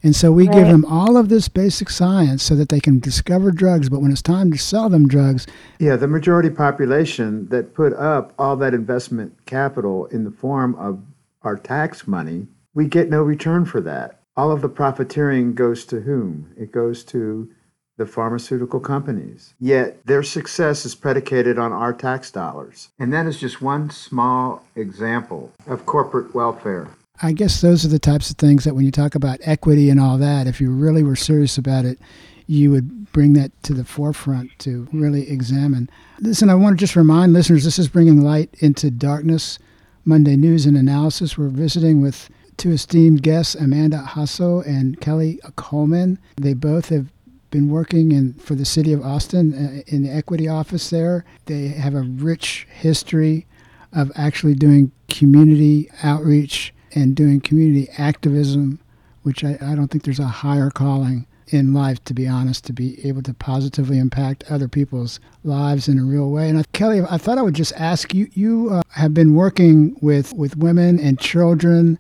and 0.05 0.15
so 0.15 0.31
we 0.31 0.47
right. 0.47 0.59
give 0.59 0.69
them 0.69 0.85
all 0.85 1.17
of 1.17 1.31
this 1.31 1.49
basic 1.49 1.89
science 1.89 2.43
so 2.43 2.55
that 2.57 2.69
they 2.69 2.79
can 2.79 3.01
discover 3.01 3.51
drugs, 3.51 3.89
but 3.89 4.03
when 4.03 4.13
it's 4.13 4.21
time 4.21 4.53
to 4.53 4.59
sell 4.59 4.91
them 4.91 5.09
drugs. 5.09 5.47
Yeah, 5.79 5.97
the 5.97 6.07
majority 6.07 6.51
population 6.51 7.49
that 7.49 7.75
put 7.75 7.95
up 7.95 8.35
all 8.39 8.55
that 8.57 8.75
investment 8.75 9.35
capital 9.47 10.05
in 10.07 10.25
the 10.25 10.31
form 10.31 10.75
of 10.75 11.01
our 11.41 11.57
tax 11.57 12.07
money, 12.07 12.47
we 12.75 12.87
get 12.87 13.09
no 13.09 13.23
return 13.23 13.65
for 13.65 13.81
that. 13.81 14.21
All 14.37 14.53
of 14.53 14.61
the 14.61 14.69
profiteering 14.69 15.55
goes 15.55 15.87
to 15.87 16.01
whom? 16.01 16.53
It 16.59 16.71
goes 16.71 17.03
to 17.05 17.51
the 17.97 18.05
pharmaceutical 18.05 18.81
companies. 18.81 19.55
Yet 19.59 20.05
their 20.05 20.23
success 20.23 20.85
is 20.85 20.95
predicated 20.95 21.59
on 21.59 21.73
our 21.73 21.95
tax 21.95 22.31
dollars. 22.31 22.91
And 22.99 23.13
that 23.13 23.27
is 23.27 23.41
just 23.41 23.63
one 23.63 23.89
small 23.89 24.65
example 24.75 25.53
of 25.67 25.87
corporate 25.87 26.35
welfare. 26.35 26.89
I 27.23 27.33
guess 27.33 27.61
those 27.61 27.85
are 27.85 27.89
the 27.89 27.99
types 27.99 28.31
of 28.31 28.37
things 28.37 28.65
that 28.65 28.75
when 28.75 28.85
you 28.85 28.91
talk 28.91 29.15
about 29.15 29.39
equity 29.43 29.89
and 29.89 30.01
all 30.01 30.19
that, 30.19 30.47
if 30.47 30.61
you 30.61 30.71
really 30.71 31.03
were 31.03 31.17
serious 31.17 31.57
about 31.57 31.85
it, 31.85 31.99
you 32.47 32.71
would 32.71 33.13
bring 33.13 33.35
that 33.35 33.51
to 33.63 33.73
the 33.73 33.85
forefront 33.85 34.51
to 34.59 34.89
really 34.93 35.31
examine. 35.31 35.89
Listen, 36.21 36.51
I 36.51 36.55
want 36.55 36.77
to 36.77 36.83
just 36.83 36.97
remind 36.97 37.33
listeners 37.33 37.65
this 37.65 37.79
is 37.79 37.89
bringing 37.89 38.21
light 38.21 38.51
into 38.59 38.91
darkness. 38.91 39.59
Monday 40.05 40.37
News 40.37 40.67
and 40.67 40.77
Analysis. 40.77 41.39
We're 41.39 41.49
visiting 41.49 42.03
with 42.03 42.29
two 42.57 42.73
esteemed 42.73 43.23
guests, 43.23 43.55
Amanda 43.55 44.05
Hasso 44.07 44.65
and 44.67 45.01
Kelly 45.01 45.41
Coleman. 45.57 46.19
They 46.37 46.53
both 46.53 46.91
have 46.91 47.11
been 47.51 47.71
working 47.71 48.13
in 48.13 48.35
for 48.35 48.55
the 48.55 48.65
city 48.65 48.93
of 48.93 49.03
Austin 49.03 49.55
uh, 49.55 49.83
in 49.87 50.03
the 50.03 50.11
equity 50.11 50.47
office 50.47 50.91
there. 50.91 51.25
They 51.47 51.69
have 51.69 51.95
a 51.95 52.03
rich 52.03 52.67
history 52.71 53.47
of 53.93 54.13
actually 54.15 54.55
doing 54.55 54.93
community 55.09 55.89
outreach 56.03 56.74
and 56.95 57.17
doing 57.17 57.41
community 57.41 57.89
activism, 57.99 58.79
which 59.23 59.45
I, 59.45 59.59
I 59.61 59.75
don't 59.75 59.89
think 59.89 60.05
there's 60.05 60.21
a 60.21 60.27
higher 60.27 60.71
calling 60.71 61.27
in 61.49 61.75
life, 61.75 62.03
to 62.05 62.15
be 62.15 62.27
honest, 62.27 62.65
to 62.65 62.73
be 62.73 63.07
able 63.07 63.23
to 63.23 63.35
positively 63.35 63.99
impact 63.99 64.45
other 64.51 64.69
people's 64.69 65.21
lives 65.43 65.89
in 65.89 65.99
a 65.99 66.05
real 66.05 66.31
way. 66.31 66.49
And 66.49 66.73
Kelly, 66.73 67.03
I 67.09 67.19
thought 67.19 67.39
I 67.39 67.43
would 67.43 67.55
just 67.55 67.75
ask 67.75 68.15
you. 68.15 68.29
You 68.33 68.71
uh, 68.71 68.83
have 68.91 69.13
been 69.13 69.35
working 69.35 69.97
with 70.01 70.33
with 70.33 70.57
women 70.57 70.99
and 70.99 71.19
children 71.19 71.99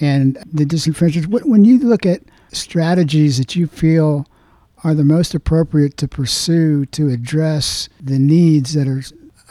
and 0.00 0.38
the 0.52 0.64
disenfranchised. 0.64 1.26
When 1.26 1.64
you 1.64 1.78
look 1.78 2.06
at 2.06 2.22
strategies 2.52 3.38
that 3.38 3.56
you 3.56 3.66
feel 3.66 4.26
are 4.84 4.94
the 4.94 5.04
most 5.04 5.34
appropriate 5.34 5.96
to 5.96 6.06
pursue 6.06 6.84
to 6.86 7.08
address 7.08 7.88
the 8.00 8.18
needs 8.18 8.74
that 8.74 8.86
are 8.86 9.02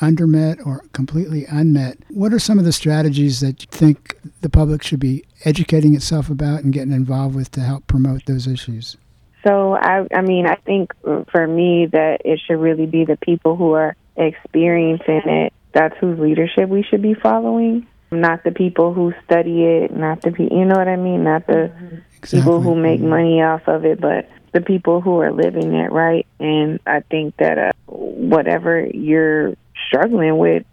undermet 0.01 0.65
or 0.65 0.83
completely 0.93 1.45
unmet. 1.45 1.97
What 2.09 2.33
are 2.33 2.39
some 2.39 2.59
of 2.59 2.65
the 2.65 2.71
strategies 2.71 3.39
that 3.41 3.61
you 3.61 3.67
think 3.69 4.17
the 4.41 4.49
public 4.49 4.83
should 4.83 4.99
be 4.99 5.23
educating 5.45 5.95
itself 5.95 6.29
about 6.29 6.63
and 6.63 6.73
getting 6.73 6.93
involved 6.93 7.35
with 7.35 7.51
to 7.51 7.61
help 7.61 7.87
promote 7.87 8.25
those 8.25 8.47
issues? 8.47 8.97
So, 9.45 9.75
I, 9.75 10.07
I 10.13 10.21
mean, 10.21 10.47
I 10.47 10.55
think 10.55 10.93
for 11.03 11.47
me 11.47 11.87
that 11.87 12.21
it 12.23 12.39
should 12.45 12.59
really 12.59 12.85
be 12.85 13.05
the 13.05 13.17
people 13.17 13.55
who 13.55 13.73
are 13.73 13.95
experiencing 14.15 15.21
it. 15.25 15.53
That's 15.73 15.95
whose 15.97 16.19
leadership 16.19 16.69
we 16.69 16.83
should 16.83 17.01
be 17.01 17.13
following, 17.15 17.87
not 18.11 18.43
the 18.43 18.51
people 18.51 18.93
who 18.93 19.13
study 19.25 19.63
it, 19.63 19.95
not 19.95 20.21
the 20.21 20.31
people, 20.31 20.57
you 20.57 20.65
know 20.65 20.75
what 20.75 20.87
I 20.87 20.95
mean? 20.95 21.23
Not 21.23 21.47
the 21.47 21.73
exactly. 22.17 22.39
people 22.39 22.61
who 22.61 22.75
make 22.75 23.01
money 23.01 23.41
off 23.41 23.67
of 23.67 23.85
it, 23.85 23.99
but 23.99 24.29
the 24.53 24.61
people 24.61 25.01
who 25.01 25.19
are 25.19 25.31
living 25.31 25.73
it, 25.73 25.91
right? 25.91 26.27
And 26.39 26.79
I 26.85 27.01
think 27.01 27.35
that 27.37 27.57
uh, 27.57 27.71
whatever 27.87 28.85
you're 28.85 29.55
struggling 29.93 30.37
with 30.37 30.63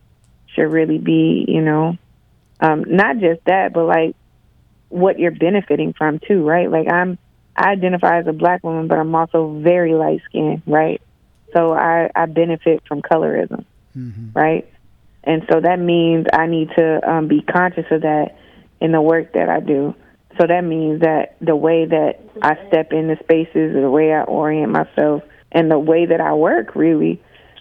should 0.55 0.73
really 0.73 0.99
be, 0.99 1.45
you 1.47 1.63
know, 1.63 1.97
um, 2.61 2.85
not 2.87 3.19
just 3.19 3.45
that, 3.45 3.73
but 3.73 3.85
like 3.85 4.17
what 4.89 5.19
you're 5.19 5.31
benefiting 5.31 5.93
from 5.93 6.19
too, 6.19 6.43
right? 6.43 6.71
Like 6.71 6.91
I'm, 6.91 7.19
I 7.57 7.71
identify 7.71 8.19
as 8.19 8.27
a 8.27 8.33
black 8.33 8.65
woman, 8.65 8.89
but 8.89 8.99
I'm 8.99 9.15
also 9.15 9.59
very 9.61 9.95
light 9.95 10.21
skinned, 10.29 10.63
right? 10.67 11.01
So 11.55 11.73
I, 11.73 12.11
I 12.15 12.27
benefit 12.27 12.83
from 12.87 13.03
colorism, 13.03 13.65
mm-hmm. 13.97 14.31
right? 14.35 14.71
And 15.23 15.47
so 15.51 15.61
that 15.61 15.79
means 15.79 16.27
I 16.33 16.47
need 16.47 16.71
to 16.77 17.11
um, 17.11 17.29
be 17.29 17.43
conscious 17.43 17.87
of 17.91 18.03
that 18.03 18.37
in 18.81 18.93
the 18.93 19.03
work 19.03 19.35
that 19.35 19.49
I 19.49 19.61
do. 19.61 19.95
So 20.41 20.47
that 20.47 20.63
means 20.63 21.01
that 21.01 21.37
the 21.41 21.57
way 21.57 21.85
that 21.85 22.21
I 22.41 22.57
step 22.69 22.93
into 22.93 23.17
spaces, 23.23 23.75
the 23.75 23.91
way 23.91 24.13
I 24.13 24.23
orient 24.23 24.73
myself, 24.73 25.23
and 25.53 25.71
the 25.71 25.79
way 25.79 26.07
that 26.07 26.21
I 26.21 26.33
work 26.35 26.75
really 26.77 27.21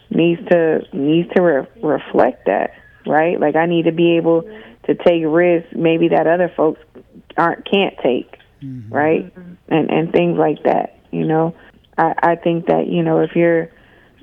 needs 0.09 0.41
to 0.49 0.81
needs 0.93 1.29
to 1.35 1.41
re- 1.41 1.67
reflect 1.81 2.45
that, 2.45 2.71
right? 3.05 3.39
Like 3.39 3.55
I 3.55 3.65
need 3.65 3.85
to 3.85 3.91
be 3.91 4.17
able 4.17 4.41
to 4.85 4.95
take 4.95 5.23
risks 5.25 5.69
maybe 5.75 6.09
that 6.09 6.27
other 6.27 6.51
folks 6.55 6.79
aren't 7.37 7.69
can't 7.69 7.95
take, 8.03 8.37
mm-hmm. 8.61 8.93
right? 8.93 9.33
And 9.67 9.89
and 9.89 10.11
things 10.11 10.37
like 10.37 10.63
that. 10.63 10.99
You 11.11 11.25
know, 11.25 11.55
I 11.97 12.13
I 12.21 12.35
think 12.35 12.67
that 12.67 12.87
you 12.87 13.03
know 13.03 13.21
if 13.21 13.35
you're 13.35 13.69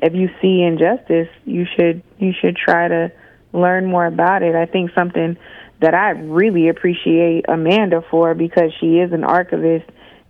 if 0.02 0.14
you 0.14 0.28
see 0.42 0.62
injustice, 0.62 1.28
you 1.44 1.66
should 1.76 2.02
you 2.18 2.32
should 2.40 2.56
try 2.56 2.88
to 2.88 3.12
learn 3.52 3.86
more 3.86 4.06
about 4.06 4.42
it. 4.42 4.54
I 4.54 4.66
think 4.66 4.90
something 4.94 5.36
that 5.80 5.94
I 5.94 6.10
really 6.10 6.68
appreciate 6.68 7.44
Amanda 7.48 8.02
for 8.10 8.34
because 8.34 8.72
she 8.80 8.98
is 8.98 9.12
an 9.12 9.24
archivist 9.24 9.88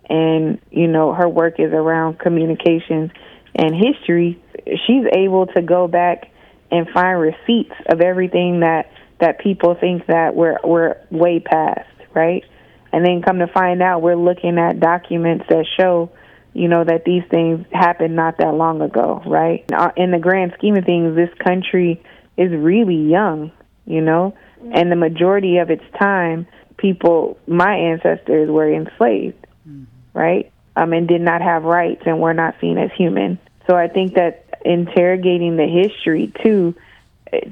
and 0.08 0.60
you 0.70 0.86
know 0.86 1.12
her 1.12 1.28
work 1.28 1.58
is 1.58 1.72
around 1.72 2.18
communications 2.18 3.10
and 3.54 3.74
history 3.74 4.40
she's 4.66 5.04
able 5.14 5.46
to 5.48 5.62
go 5.62 5.88
back 5.88 6.30
and 6.70 6.88
find 6.90 7.20
receipts 7.20 7.74
of 7.88 8.00
everything 8.00 8.60
that 8.60 8.90
that 9.20 9.40
people 9.40 9.74
think 9.74 10.06
that 10.06 10.34
we're 10.34 10.58
we're 10.64 10.96
way 11.10 11.40
past, 11.40 11.88
right? 12.14 12.44
And 12.92 13.04
then 13.04 13.22
come 13.22 13.38
to 13.38 13.46
find 13.46 13.82
out 13.82 14.02
we're 14.02 14.16
looking 14.16 14.58
at 14.58 14.80
documents 14.80 15.46
that 15.48 15.66
show, 15.78 16.10
you 16.52 16.68
know, 16.68 16.84
that 16.84 17.04
these 17.04 17.22
things 17.30 17.66
happened 17.72 18.16
not 18.16 18.38
that 18.38 18.54
long 18.54 18.80
ago, 18.80 19.22
right? 19.26 19.64
Uh, 19.72 19.90
in 19.96 20.10
the 20.10 20.18
grand 20.18 20.54
scheme 20.56 20.76
of 20.76 20.84
things, 20.84 21.14
this 21.16 21.32
country 21.38 22.02
is 22.36 22.52
really 22.52 23.10
young, 23.10 23.52
you 23.86 24.00
know, 24.00 24.34
and 24.72 24.90
the 24.90 24.96
majority 24.96 25.58
of 25.58 25.70
its 25.70 25.84
time, 25.98 26.46
people, 26.76 27.38
my 27.46 27.74
ancestors 27.74 28.50
were 28.50 28.72
enslaved, 28.72 29.46
mm-hmm. 29.68 29.84
right? 30.18 30.50
Um, 30.74 30.92
and 30.92 31.08
did 31.08 31.22
not 31.22 31.40
have 31.40 31.64
rights 31.64 32.02
and 32.06 32.20
were 32.20 32.34
not 32.34 32.54
seen 32.60 32.78
as 32.78 32.90
human. 32.96 33.38
So 33.66 33.74
I 33.74 33.88
think 33.88 34.14
that 34.14 34.45
interrogating 34.66 35.56
the 35.56 35.66
history 35.66 36.32
too 36.42 36.74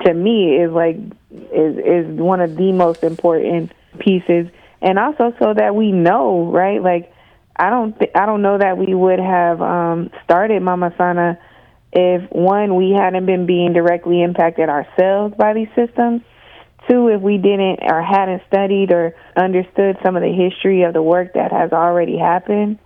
to 0.05 0.15
me 0.15 0.57
is 0.57 0.71
like 0.71 0.97
is 1.31 1.77
is 1.79 2.07
one 2.19 2.41
of 2.41 2.57
the 2.57 2.73
most 2.73 3.03
important 3.03 3.73
pieces. 3.99 4.49
And 4.81 4.99
also 4.99 5.35
so 5.39 5.55
that 5.55 5.75
we 5.75 5.93
know 5.93 6.51
right? 6.51 6.83
Like 6.83 7.11
i 7.57 7.71
don't 7.71 7.97
th- 7.97 8.11
i 8.17 8.27
don't 8.27 8.43
know 8.43 8.59
that 8.59 8.77
we 8.77 8.93
would 8.93 9.21
have 9.21 9.63
um 9.63 10.11
started 10.25 10.61
mama 10.61 10.93
sana 10.99 11.39
if 11.93 12.29
one 12.33 12.75
we 12.75 12.91
hadn't 12.91 13.27
been 13.27 13.47
being 13.47 13.73
directly 13.73 14.23
impacted 14.23 14.69
ourselves 14.69 15.33
by 15.37 15.53
these 15.55 15.69
systems. 15.77 16.23
Two 16.91 17.09
if 17.09 17.21
we 17.21 17.39
didn't 17.39 17.79
or 17.83 18.03
hadn't 18.03 18.43
studied 18.49 18.91
or 18.91 19.15
understood 19.37 19.97
some 20.03 20.17
of 20.17 20.23
the 20.23 20.33
history 20.33 20.83
of 20.83 20.93
the 20.93 21.03
work 21.03 21.35
that 21.35 21.51
has 21.53 21.73
already 21.73 22.19
happened 22.19 22.79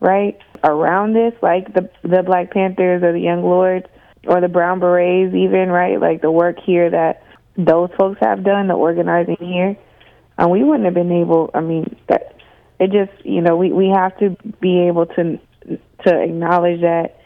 right 0.00 0.40
around 0.64 1.12
this, 1.12 1.34
like 1.42 1.72
the 1.72 1.90
the 2.02 2.22
Black 2.22 2.52
Panthers 2.52 3.02
or 3.02 3.12
the 3.12 3.20
Young 3.20 3.42
Lords, 3.42 3.86
or 4.26 4.40
the 4.40 4.48
Brown 4.48 4.80
Berets, 4.80 5.34
even 5.34 5.68
right, 5.68 6.00
like 6.00 6.22
the 6.22 6.30
work 6.30 6.56
here 6.64 6.90
that 6.90 7.22
those 7.56 7.90
folks 7.98 8.18
have 8.20 8.42
done, 8.42 8.66
the 8.66 8.74
organizing 8.74 9.36
here, 9.38 9.76
and 10.38 10.50
we 10.50 10.64
wouldn't 10.64 10.86
have 10.86 10.94
been 10.94 11.12
able. 11.12 11.50
I 11.54 11.60
mean, 11.60 11.96
that 12.08 12.36
it 12.80 12.90
just 12.90 13.24
you 13.24 13.42
know 13.42 13.56
we 13.56 13.72
we 13.72 13.88
have 13.94 14.18
to 14.18 14.36
be 14.60 14.88
able 14.88 15.06
to 15.06 15.38
to 16.06 16.22
acknowledge 16.22 16.80
that 16.80 17.20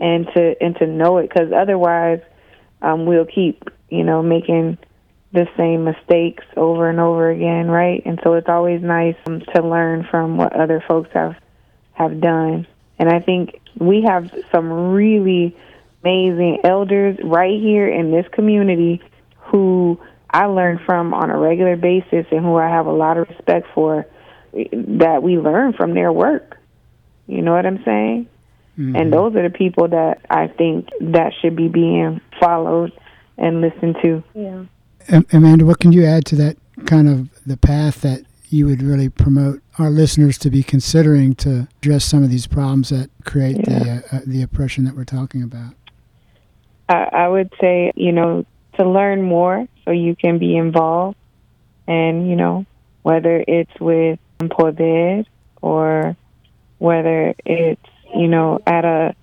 and 0.00 0.26
to 0.34 0.54
and 0.60 0.76
to 0.76 0.86
know 0.86 1.18
it 1.18 1.28
because 1.28 1.52
otherwise 1.52 2.20
um, 2.80 3.06
we'll 3.06 3.26
keep 3.26 3.64
you 3.88 4.04
know 4.04 4.22
making 4.22 4.78
the 5.32 5.46
same 5.56 5.84
mistakes 5.84 6.44
over 6.56 6.88
and 6.88 7.00
over 7.00 7.28
again, 7.28 7.68
right? 7.68 8.00
And 8.06 8.20
so 8.22 8.34
it's 8.34 8.48
always 8.48 8.80
nice 8.80 9.16
um, 9.26 9.42
to 9.54 9.62
learn 9.62 10.06
from 10.08 10.36
what 10.36 10.54
other 10.54 10.82
folks 10.86 11.10
have 11.12 11.34
have 11.92 12.20
done. 12.20 12.66
And 12.98 13.08
I 13.08 13.20
think 13.20 13.60
we 13.78 14.02
have 14.02 14.30
some 14.52 14.92
really 14.92 15.56
amazing 16.02 16.60
elders 16.64 17.18
right 17.22 17.60
here 17.60 17.88
in 17.88 18.10
this 18.10 18.26
community 18.32 19.02
who 19.38 19.98
I 20.30 20.46
learn 20.46 20.80
from 20.84 21.14
on 21.14 21.30
a 21.30 21.38
regular 21.38 21.76
basis 21.76 22.26
and 22.30 22.40
who 22.44 22.56
I 22.56 22.68
have 22.68 22.86
a 22.86 22.92
lot 22.92 23.16
of 23.16 23.28
respect 23.28 23.68
for 23.74 24.06
that 24.52 25.22
we 25.22 25.38
learn 25.38 25.72
from 25.72 25.94
their 25.94 26.12
work. 26.12 26.58
You 27.26 27.42
know 27.42 27.52
what 27.52 27.66
I'm 27.66 27.82
saying? 27.84 28.28
Mm-hmm. 28.78 28.96
And 28.96 29.12
those 29.12 29.34
are 29.36 29.48
the 29.48 29.56
people 29.56 29.88
that 29.88 30.20
I 30.28 30.48
think 30.48 30.88
that 31.00 31.32
should 31.40 31.56
be 31.56 31.68
being 31.68 32.20
followed 32.40 32.92
and 33.38 33.60
listened 33.60 33.96
to. 34.02 34.22
Yeah. 34.34 34.64
Amanda, 35.32 35.64
what 35.64 35.80
can 35.80 35.92
you 35.92 36.04
add 36.04 36.24
to 36.26 36.36
that 36.36 36.56
kind 36.86 37.08
of 37.08 37.28
the 37.46 37.56
path 37.56 38.00
that 38.02 38.24
you 38.54 38.66
would 38.66 38.82
really 38.82 39.08
promote 39.08 39.60
our 39.78 39.90
listeners 39.90 40.38
to 40.38 40.50
be 40.50 40.62
considering 40.62 41.34
to 41.34 41.66
address 41.78 42.04
some 42.04 42.22
of 42.22 42.30
these 42.30 42.46
problems 42.46 42.90
that 42.90 43.10
create 43.24 43.56
yeah. 43.56 43.78
the 43.78 44.16
uh, 44.16 44.20
the 44.26 44.42
oppression 44.42 44.84
that 44.84 44.94
we're 44.94 45.04
talking 45.04 45.42
about? 45.42 45.74
I, 46.88 47.08
I 47.12 47.28
would 47.28 47.52
say, 47.60 47.92
you 47.96 48.12
know, 48.12 48.46
to 48.78 48.88
learn 48.88 49.22
more 49.22 49.66
so 49.84 49.90
you 49.90 50.14
can 50.14 50.38
be 50.38 50.56
involved, 50.56 51.16
and 51.88 52.28
you 52.28 52.36
know, 52.36 52.64
whether 53.02 53.44
it's 53.46 53.72
with 53.80 54.18
Poder 54.50 55.24
or 55.60 56.16
whether 56.78 57.34
it's 57.44 57.90
you 58.14 58.28
know 58.28 58.60
at 58.66 58.84
a 58.84 59.14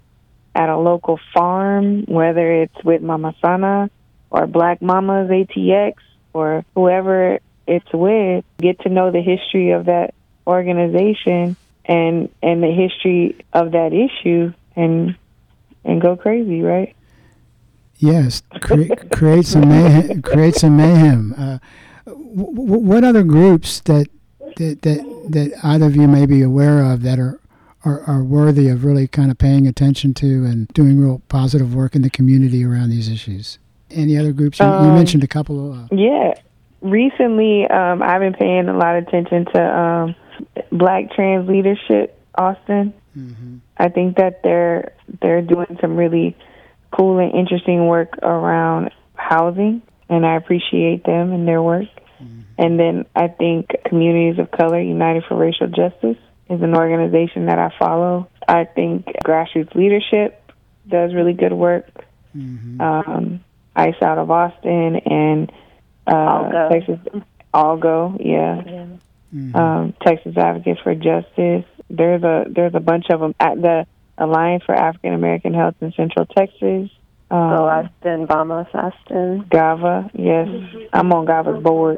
at 0.54 0.70
a 0.70 0.78
local 0.78 1.20
farm, 1.34 2.04
whether 2.08 2.64
it's 2.64 2.84
with 2.84 3.02
Mama 3.02 3.34
Sana 3.42 3.90
or 4.30 4.48
Black 4.48 4.82
Mamas 4.82 5.30
ATX 5.30 5.94
or 6.34 6.66
whoever 6.76 7.40
it's 7.68 7.91
with, 7.94 8.44
get 8.58 8.80
to 8.82 8.89
know 8.89 9.12
the 9.12 9.22
history 9.22 9.72
of 9.72 9.86
that 9.86 10.13
organization 10.48 11.56
and 11.86 12.30
and 12.41 12.62
the 12.63 12.72
history 12.72 13.44
of 13.53 13.72
that 13.72 13.94
issue 13.94 14.53
and 14.75 15.15
and 15.84 16.01
go 16.01 16.15
crazy, 16.15 16.62
right? 16.62 16.96
Yes, 17.98 18.41
create, 18.62 19.12
create 19.12 19.46
some 19.46 19.70
mayhem. 19.70 20.22
Create 20.22 20.56
some 20.56 20.75
mayhem. 20.75 21.34
Uh, 21.38 21.60
w- 22.06 22.56
w- 22.56 22.80
what 22.80 23.03
other 23.03 23.24
groups 23.24 23.80
that, 23.82 24.08
that 24.58 24.82
that 24.82 25.25
that 25.30 25.60
either 25.63 25.86
of 25.86 25.96
you 25.96 26.08
may 26.08 26.25
be 26.25 26.41
aware 26.41 26.84
of 26.84 27.03
that 27.03 27.20
are, 27.20 27.39
are 27.86 28.01
are 28.06 28.24
worthy 28.24 28.70
of 28.70 28.84
really 28.84 29.08
kind 29.08 29.30
of 29.30 29.38
paying 29.38 29.68
attention 29.68 30.13
to 30.15 30.46
and 30.46 30.68
doing 30.70 31.00
real 31.00 31.22
positive 31.30 31.75
work 31.75 31.96
in 31.96 32.01
the 32.01 32.10
community 32.10 32.65
around 32.65 32.89
these 32.89 33.08
issues? 33.08 33.60
Any 33.91 34.18
other 34.18 34.34
groups? 34.34 34.60
You, 34.60 34.65
um, 34.65 34.86
you 34.86 34.91
mentioned 34.94 35.24
a 35.24 35.27
couple. 35.27 35.72
Of, 35.72 35.80
uh, 35.80 35.96
yeah, 35.96 36.34
recently 36.82 37.68
um, 37.68 38.02
I've 38.02 38.22
been 38.22 38.34
paying 38.34 38.68
a 38.68 38.78
lot 38.78 38.98
of 38.98 39.08
attention 39.08 39.46
to 39.54 39.80
um, 39.80 40.16
Black 40.72 41.12
Trans 41.14 41.48
Leadership 41.48 42.20
Austin. 42.36 42.94
Mm-hmm. 43.18 43.58
I 43.78 43.90
think 43.90 44.18
that 44.18 44.42
they're 44.44 44.94
they're 45.22 45.42
doing 45.42 45.78
some 45.82 45.96
really 45.96 46.36
cool 46.96 47.20
and 47.20 47.34
interesting 47.34 47.88
work 47.88 48.18
around 48.22 48.92
housing, 49.16 49.82
and 50.10 50.26
I 50.26 50.36
appreciate 50.36 51.04
them 51.04 51.32
and 51.32 51.48
their 51.48 51.62
work. 51.62 51.88
Mm-hmm. 52.22 52.42
And 52.58 52.80
then 52.80 53.06
I 53.16 53.28
think 53.28 53.72
Communities 53.86 54.39
of 54.39 54.52
Color 54.52 54.82
United 54.82 55.24
for 55.28 55.36
Racial 55.36 55.67
Justice 55.67 56.17
is 56.50 56.62
an 56.62 56.76
organization 56.76 57.46
that 57.46 57.60
I 57.60 57.72
follow. 57.80 58.30
I 58.48 58.65
think 58.65 59.06
Grassroots 59.26 59.74
Leadership 59.76 60.52
does 60.88 61.13
really 61.13 61.34
good 61.34 61.54
work. 61.54 62.06
Mm-hmm. 62.36 62.82
Um, 62.82 63.44
Ice 63.76 63.96
out 64.02 64.17
of 64.17 64.30
Austin 64.30 64.98
and 65.06 65.52
uh, 66.08 66.70
Texas 66.70 67.00
Algo, 67.54 68.18
yeah. 68.20 68.64
yeah. 68.66 68.86
Mm-hmm. 69.34 69.56
Um, 69.56 69.94
Texas 70.06 70.36
Advocates 70.38 70.82
for 70.82 70.94
Justice. 70.94 71.66
There's 71.90 72.24
a 72.24 72.46
there's 72.50 72.76
a 72.76 72.80
bunch 72.80 73.06
of 73.10 73.20
them 73.20 73.36
at 73.40 73.62
the 73.62 73.86
Alliance 74.18 74.64
for 74.66 74.76
African 74.76 75.14
American 75.14 75.54
Health 75.54 75.76
in 75.82 75.92
Central 75.94 76.26
Texas. 76.26 76.90
Um, 77.30 77.40
oh, 77.40 77.66
Austin, 77.66 78.28
Vamos, 78.28 78.68
Austin. 78.74 79.46
GAVA, 79.50 80.12
yes. 80.14 80.48
Mm-hmm. 80.48 80.80
I'm 80.92 81.14
on 81.14 81.26
GAVA's 81.26 81.64
board. 81.64 81.98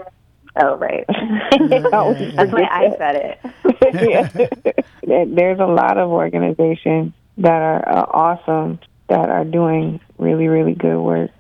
Oh, 0.55 0.77
right. 0.77 1.05
That's 1.07 2.51
why 2.51 2.67
I 2.69 2.95
said 2.97 3.37
it. 3.41 4.85
There's 5.35 5.59
a 5.59 5.65
lot 5.65 5.97
of 5.97 6.11
organizations 6.11 7.13
that 7.39 7.61
are 7.61 7.89
uh, 7.89 8.05
awesome 8.11 8.79
that 9.09 9.29
are 9.29 9.43
doing 9.43 9.99
really, 10.19 10.47
really 10.47 10.75
good 10.75 10.99
work 10.99 11.31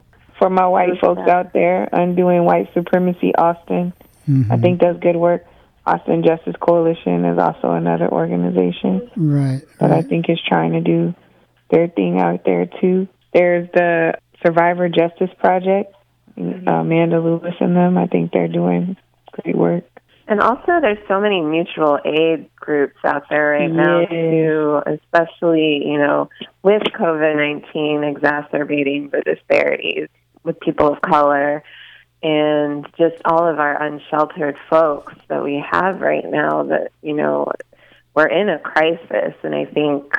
for 0.43 0.49
my 0.49 0.67
white 0.67 0.99
folks 0.99 1.21
out 1.21 1.53
there, 1.53 1.87
Undoing 1.93 2.43
White 2.43 2.67
Supremacy 2.73 3.33
Austin. 3.33 3.93
Mm-hmm. 4.27 4.51
I 4.51 4.57
think 4.57 4.81
does 4.81 4.97
good 4.99 5.15
work. 5.15 5.45
Austin 5.85 6.21
Justice 6.21 6.55
Coalition 6.59 7.23
is 7.23 7.39
also 7.39 7.71
another 7.71 8.09
organization. 8.09 9.09
Right. 9.15 9.61
That 9.79 9.91
right. 9.91 9.99
I 9.99 10.01
think 10.01 10.29
is 10.29 10.41
trying 10.45 10.73
to 10.73 10.81
do 10.81 11.15
their 11.71 11.87
thing 11.87 12.19
out 12.19 12.43
there 12.43 12.65
too. 12.65 13.07
There's 13.33 13.69
the 13.73 14.15
Survivor 14.45 14.89
Justice 14.89 15.29
Project, 15.39 15.95
mm-hmm. 16.37 16.67
Amanda 16.67 17.21
Lewis 17.21 17.55
and 17.61 17.73
them. 17.73 17.97
I 17.97 18.07
think 18.07 18.33
they're 18.33 18.49
doing 18.49 18.97
great 19.31 19.55
work. 19.55 19.85
And 20.27 20.41
also, 20.41 20.79
there's 20.81 21.05
so 21.07 21.21
many 21.21 21.39
mutual 21.39 21.99
aid 22.03 22.49
groups 22.57 22.97
out 23.05 23.23
there 23.29 23.51
right 23.51 23.71
now 23.71 24.01
yes. 24.01 24.09
too, 24.09 24.81
especially 24.87 25.83
you 25.85 25.99
know 25.99 26.29
with 26.63 26.81
COVID 26.83 27.35
nineteen 27.37 28.03
exacerbating 28.03 29.09
the 29.09 29.21
disparities 29.21 30.09
with 30.43 30.59
people 30.59 30.91
of 30.91 31.01
color 31.01 31.63
and 32.21 32.87
just 32.97 33.21
all 33.25 33.47
of 33.47 33.59
our 33.59 33.81
unsheltered 33.81 34.57
folks 34.69 35.13
that 35.27 35.43
we 35.43 35.63
have 35.69 35.99
right 35.99 36.23
now 36.25 36.63
that 36.63 36.91
you 37.01 37.13
know 37.13 37.51
we're 38.15 38.27
in 38.27 38.49
a 38.49 38.59
crisis. 38.59 39.35
And 39.43 39.53
i 39.53 39.65
think 39.65 40.13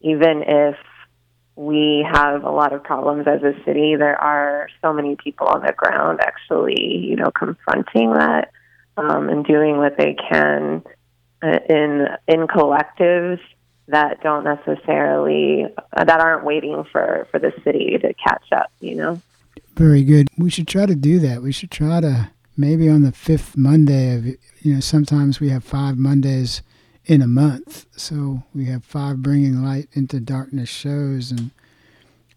even 0.00 0.42
if 0.46 0.76
we 1.56 2.06
have 2.08 2.44
a 2.44 2.50
lot 2.50 2.72
of 2.72 2.84
problems 2.84 3.26
as 3.26 3.42
a 3.42 3.52
city 3.64 3.96
there 3.96 4.20
are 4.20 4.68
so 4.80 4.92
many 4.92 5.16
people 5.16 5.48
on 5.48 5.62
the 5.62 5.72
ground 5.72 6.20
actually 6.20 6.98
you 6.98 7.16
know 7.16 7.32
confronting 7.32 8.12
that 8.12 8.52
um, 8.96 9.28
and 9.28 9.44
doing 9.44 9.76
what 9.76 9.96
they 9.96 10.14
can 10.14 10.82
uh, 11.42 11.58
in 11.68 12.06
in 12.28 12.46
collectives 12.46 13.40
that 13.88 14.22
don't 14.22 14.44
necessarily 14.44 15.66
that 15.96 16.20
aren't 16.20 16.44
waiting 16.44 16.84
for 16.92 17.26
for 17.30 17.40
the 17.40 17.52
city 17.64 17.98
to 17.98 18.14
catch 18.14 18.44
up 18.52 18.70
you 18.80 18.94
know 18.94 19.20
very 19.78 20.02
good. 20.02 20.28
We 20.36 20.50
should 20.50 20.66
try 20.66 20.86
to 20.86 20.96
do 20.96 21.20
that. 21.20 21.40
We 21.40 21.52
should 21.52 21.70
try 21.70 22.00
to 22.00 22.30
maybe 22.56 22.88
on 22.88 23.02
the 23.02 23.12
fifth 23.12 23.56
Monday 23.56 24.16
of 24.16 24.26
you 24.26 24.74
know 24.74 24.80
sometimes 24.80 25.38
we 25.38 25.50
have 25.50 25.62
five 25.62 25.96
Mondays 25.96 26.62
in 27.04 27.22
a 27.22 27.28
month, 27.28 27.86
so 27.96 28.42
we 28.52 28.66
have 28.66 28.84
five 28.84 29.22
bringing 29.22 29.62
light 29.62 29.88
into 29.92 30.18
darkness 30.18 30.68
shows, 30.68 31.30
and 31.30 31.52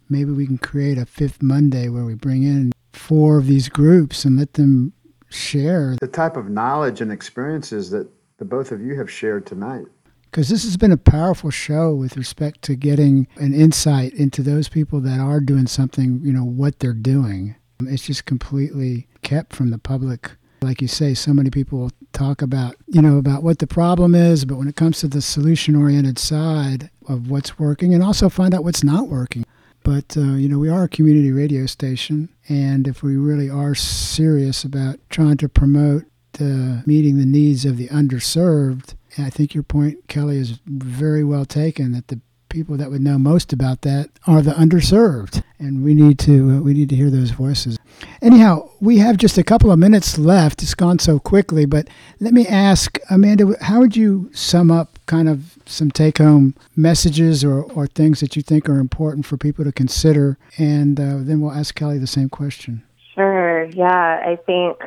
maybe 0.08 0.32
we 0.32 0.46
can 0.46 0.60
create 0.60 1.00
a 1.00 1.06
fifth 1.06 1.42
Monday 1.42 1.90
where 1.90 2.06
we 2.06 2.14
bring 2.14 2.44
in 2.44 2.72
four 2.94 3.40
of 3.40 3.48
these 3.48 3.70
groups 3.70 4.24
and 4.24 4.38
let 4.38 4.54
them 4.54 4.94
share 5.30 5.96
the 6.00 6.08
type 6.08 6.38
of 6.38 6.50
knowledge 6.50 7.02
and 7.02 7.12
experiences 7.12 7.90
that 7.90 8.08
the 8.38 8.46
both 8.46 8.72
of 8.72 8.82
you 8.82 8.96
have 8.98 9.10
shared 9.10 9.46
tonight 9.46 9.86
because 10.32 10.48
this 10.48 10.64
has 10.64 10.78
been 10.78 10.94
a 10.94 10.98
powerful 10.98 11.50
show 11.50 11.94
with 11.94 12.16
respect 12.16 12.62
to 12.62 12.76
getting 12.76 13.28
an 13.36 13.54
insight 13.54 14.14
into 14.14 14.42
those 14.42 14.70
people 14.70 15.02
that 15.02 15.20
are 15.20 15.42
doing 15.42 15.68
something, 15.68 16.22
you 16.24 16.32
know, 16.32 16.46
what 16.46 16.80
they're 16.80 16.94
doing. 16.94 17.56
It's 17.82 18.06
just 18.06 18.26
completely 18.26 19.08
kept 19.24 19.54
from 19.54 19.72
the 19.72 19.78
public. 19.78 20.32
Like 20.62 20.82
you 20.82 20.88
say, 20.88 21.16
so 21.16 21.34
many 21.34 21.50
people 21.50 21.90
talk 22.14 22.42
about, 22.42 22.76
you 22.88 23.02
know, 23.02 23.18
about 23.18 23.44
what 23.44 23.60
the 23.60 23.68
problem 23.68 24.16
is, 24.16 24.46
but 24.46 24.56
when 24.56 24.70
it 24.70 24.76
comes 24.78 25.00
to 25.00 25.08
the 25.08 25.22
solution 25.22 25.76
oriented 25.76 26.18
side 26.18 26.90
of 27.10 27.30
what's 27.30 27.60
working 27.60 27.94
and 27.94 28.02
also 28.02 28.30
find 28.30 28.54
out 28.54 28.64
what's 28.64 28.84
not 28.84 29.10
working. 29.10 29.44
But, 29.84 30.16
uh, 30.16 30.36
you 30.36 30.48
know, 30.48 30.60
we 30.60 30.70
are 30.70 30.84
a 30.84 30.90
community 30.90 31.32
radio 31.32 31.66
station, 31.66 32.30
and 32.48 32.88
if 32.88 33.02
we 33.02 33.18
really 33.18 33.50
are 33.50 33.74
serious 33.74 34.64
about 34.64 35.00
trying 35.10 35.38
to 35.38 35.50
promote 35.50 36.04
uh, 36.40 36.84
meeting 36.86 37.18
the 37.18 37.26
needs 37.26 37.66
of 37.66 37.78
the 37.78 37.88
underserved, 37.88 38.94
I 39.18 39.30
think 39.30 39.54
your 39.54 39.64
point, 39.64 40.08
Kelly, 40.08 40.38
is 40.38 40.60
very 40.66 41.24
well 41.24 41.46
taken 41.46 41.92
that 41.92 42.08
the 42.08 42.20
people 42.52 42.76
that 42.78 42.92
would 42.92 43.02
know 43.02 43.18
most 43.18 43.54
about 43.54 43.82
that 43.82 44.10
are 44.28 44.42
the 44.42 44.52
underserved, 44.52 45.42
and 45.58 45.84
we 45.84 45.94
need 45.94 46.20
to 46.20 46.52
uh, 46.52 46.62
we 46.62 46.74
need 46.74 46.90
to 46.90 46.96
hear 46.96 47.10
those 47.10 47.32
voices. 47.32 47.78
Anyhow, 48.22 48.70
we 48.80 48.98
have 48.98 49.18
just 49.18 49.38
a 49.38 49.44
couple 49.44 49.72
of 49.72 49.80
minutes 49.80 50.18
left. 50.18 50.62
It's 50.62 50.74
gone 50.74 51.00
so 51.00 51.20
quickly, 51.20 51.66
but 51.66 51.88
let 52.20 52.34
me 52.34 52.48
ask 52.48 53.00
Amanda, 53.10 53.56
how 53.62 53.80
would 53.80 53.96
you 53.96 54.30
sum 54.34 54.70
up 54.70 55.00
kind 55.06 55.30
of 55.30 55.58
some 55.66 55.92
take 55.92 56.18
home 56.18 56.56
messages 56.76 57.44
or, 57.44 57.64
or 57.64 57.88
things 57.88 58.20
that 58.20 58.36
you 58.36 58.42
think 58.42 58.68
are 58.68 58.80
important 58.80 59.26
for 59.26 59.38
people 59.38 59.64
to 59.66 59.72
consider? 59.72 60.38
And 60.58 61.00
uh, 61.00 61.18
then 61.20 61.42
we'll 61.42 61.52
ask 61.52 61.76
Kelly 61.76 62.00
the 62.00 62.08
same 62.08 62.30
question. 62.30 62.84
Sure. 63.16 63.66
Yeah, 63.66 64.22
I 64.26 64.38
think 64.46 64.78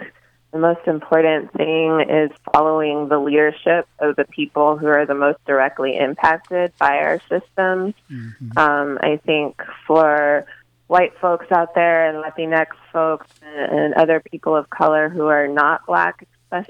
the 0.55 0.61
most 0.61 0.87
important 0.87 1.53
thing 1.53 2.01
is 2.09 2.31
following 2.53 3.09
the 3.09 3.19
leadership 3.19 3.89
of 3.99 4.15
the 4.15 4.25
people 4.25 4.79
who 4.79 4.87
are 4.87 5.05
the 5.05 5.15
most 5.15 5.45
directly 5.47 5.97
impacted 5.97 6.73
by 6.79 6.99
our 6.99 7.19
systems. 7.29 7.93
Mm-hmm. 8.09 8.57
Um, 8.57 8.99
I 9.03 9.17
think 9.27 9.61
for 9.85 10.47
white 10.87 11.19
folks 11.19 11.51
out 11.51 11.75
there 11.75 12.09
and 12.09 12.23
Latinx 12.23 12.69
folks 12.93 13.27
and, 13.43 13.79
and 13.81 13.95
other 13.95 14.21
people 14.21 14.55
of 14.55 14.71
color 14.71 15.09
who 15.09 15.27
are 15.27 15.49
not 15.49 15.85
black, 15.87 16.25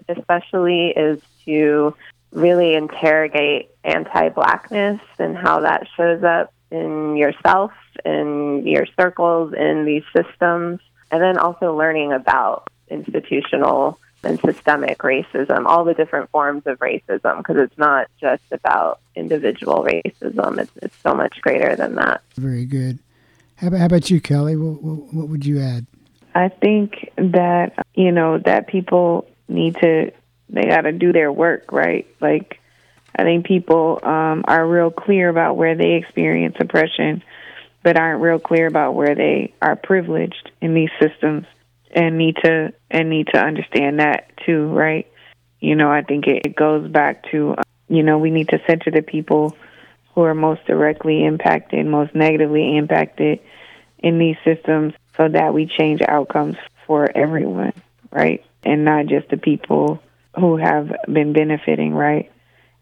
especially, 0.09 0.89
is 0.89 1.21
to 1.45 1.95
really 2.33 2.77
interrogate 2.77 3.69
anti 3.85 4.31
blackness 4.31 5.03
and 5.19 5.37
how 5.37 5.61
that 5.61 5.87
shows 5.95 6.25
up 6.25 6.55
in 6.71 7.19
yourself, 7.19 7.73
in 8.07 8.67
your 8.67 8.87
circles, 8.99 9.53
in 9.53 9.85
these 9.85 10.05
systems, 10.17 10.81
and 11.11 11.21
then 11.21 11.37
also 11.37 11.77
learning 11.77 12.15
about 12.15 12.67
institutional 12.89 13.99
and 14.23 14.41
systemic 14.41 14.99
racism, 14.99 15.67
all 15.67 15.85
the 15.85 15.95
different 15.95 16.31
forms 16.31 16.63
of 16.67 16.79
racism, 16.79 17.39
because 17.39 17.57
it's 17.59 17.77
not 17.77 18.09
just 18.21 18.43
about 18.53 19.01
individual 19.15 19.85
racism, 19.85 20.59
it's, 20.59 20.73
it's 20.81 20.97
so 21.03 21.15
much 21.15 21.41
greater 21.43 21.77
than 21.77 21.97
that. 21.97 22.23
Very 22.37 22.65
good. 22.65 22.99
How 23.57 23.69
about, 23.69 23.81
how 23.81 23.87
about 23.87 24.11
you, 24.11 24.21
Kelly? 24.21 24.57
What, 24.57 24.83
what, 24.83 25.15
what 25.15 25.29
would 25.29 25.45
you 25.45 25.61
add? 25.61 25.87
I 26.35 26.49
think 26.49 27.11
that, 27.17 27.75
you 27.95 28.13
know, 28.13 28.39
that 28.39 28.67
people 28.67 29.29
need 29.47 29.77
to, 29.77 30.11
they 30.49 30.63
got 30.63 30.83
to 30.83 30.93
do 30.93 31.13
their 31.13 31.31
work, 31.31 31.71
right? 31.71 32.07
Like, 32.21 32.61
I 33.17 33.23
think 33.23 33.47
people 33.47 34.01
um, 34.03 34.45
are 34.49 34.67
real 34.67 34.91
clear 34.91 35.29
about 35.29 35.57
where 35.57 35.77
they 35.77 35.93
experience 35.93 36.57
oppression, 36.59 37.23
but 37.83 37.97
aren't 37.97 38.23
real 38.23 38.41
clear 38.41 38.67
about 38.67 38.95
where 38.95 39.15
they 39.15 39.55
are 39.63 39.77
privileged 39.77 40.51
in 40.61 40.75
these 40.75 40.91
systems, 41.01 41.47
and 41.95 42.19
need 42.19 42.37
to 42.45 42.73
and 42.91 43.09
need 43.09 43.29
to 43.29 43.39
understand 43.39 44.01
that 44.01 44.31
too, 44.45 44.67
right? 44.69 45.11
You 45.61 45.77
know, 45.77 45.91
I 45.91 46.03
think 46.03 46.27
it, 46.27 46.47
it 46.47 46.57
goes 46.57 46.89
back 46.91 47.31
to, 47.31 47.51
um, 47.53 47.65
you 47.89 48.03
know, 48.03 48.19
we 48.19 48.31
need 48.31 48.49
to 48.49 48.61
center 48.67 48.91
the 48.91 49.03
people 49.03 49.57
who 50.15 50.23
are 50.23 50.35
most 50.35 50.65
directly 50.67 51.25
impacted, 51.25 51.87
most 51.87 52.15
negatively 52.15 52.77
impacted 52.77 53.41
in 53.99 54.19
these 54.19 54.37
systems 54.45 54.93
so 55.17 55.29
that 55.29 55.55
we 55.55 55.67
change 55.67 56.03
outcomes 56.03 56.57
for 56.87 57.09
everyone, 57.17 57.73
right? 58.11 58.45
And 58.63 58.85
not 58.85 59.07
just 59.07 59.29
the 59.31 59.37
people 59.37 60.03
who 60.39 60.57
have 60.57 60.93
been 61.11 61.33
benefiting, 61.33 61.95
right? 61.95 62.31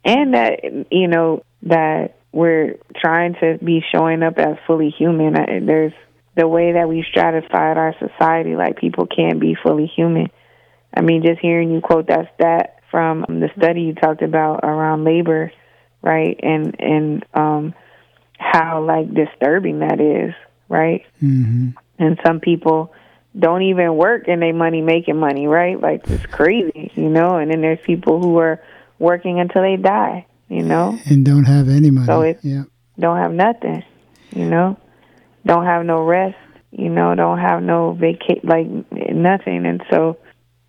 And 0.05 0.35
that, 0.35 0.65
you 0.91 1.07
know, 1.07 1.45
that 1.63 2.17
we're 2.33 2.79
trying 2.97 3.35
to 3.35 3.59
be 3.63 3.85
showing 3.93 4.23
up 4.23 4.39
as 4.39 4.57
fully 4.67 4.91
human. 4.91 5.35
There's 5.67 5.93
the 6.35 6.49
way 6.49 6.73
that 6.73 6.89
we 6.89 7.05
stratified 7.09 7.77
our 7.77 7.95
society, 7.99 8.57
like 8.57 8.79
people 8.79 9.07
can't 9.07 9.41
be 9.41 9.57
fully 9.63 9.87
human. 9.87 10.31
I 10.95 11.01
mean, 11.01 11.23
just 11.23 11.41
hearing 11.41 11.71
you 11.71 11.81
quote 11.81 12.09
that 12.09 12.35
stat 12.35 12.81
from 12.91 13.25
the 13.29 13.51
study 13.57 13.83
you 13.83 13.95
talked 13.95 14.23
about 14.23 14.61
around 14.63 15.05
labor 15.05 15.53
right? 16.03 16.39
And 16.43 16.79
and 16.81 17.25
um, 17.33 17.75
how 18.39 18.83
like 18.83 19.13
disturbing 19.15 19.79
that 19.79 20.01
is, 20.01 20.35
right? 20.69 21.07
Mm-hmm. 21.23 21.71
And 21.99 22.21
some 22.27 22.41
people 22.41 22.93
don't 23.39 23.63
even 23.63 23.97
work 23.97 24.25
and 24.29 24.43
they 24.43 24.53
money 24.53 24.83
making 24.83 25.17
money, 25.17 25.47
right? 25.47 25.81
Like 25.81 26.03
it's 26.09 26.27
crazy, 26.27 26.91
you 26.95 27.09
know. 27.09 27.37
And 27.37 27.51
then 27.51 27.61
there's 27.61 27.81
people 27.81 28.21
who 28.21 28.37
are 28.39 28.61
working 28.99 29.41
until 29.41 29.63
they 29.63 29.77
die, 29.77 30.27
you 30.49 30.63
know, 30.63 30.99
and 31.07 31.25
don't 31.25 31.45
have 31.45 31.69
any 31.69 31.91
money. 31.91 32.07
So 32.07 32.23
it's 32.23 32.45
yeah. 32.45 32.65
don't 32.99 33.17
have 33.17 33.33
nothing, 33.33 33.85
you 34.35 34.49
know, 34.49 34.77
don't 35.45 35.65
have 35.65 35.85
no 35.85 36.03
rest, 36.03 36.37
you 36.71 36.89
know, 36.89 37.15
don't 37.15 37.39
have 37.39 37.63
no 37.63 37.93
vacate, 37.93 38.45
like 38.45 38.67
nothing, 38.91 39.67
and 39.67 39.83
so 39.91 40.19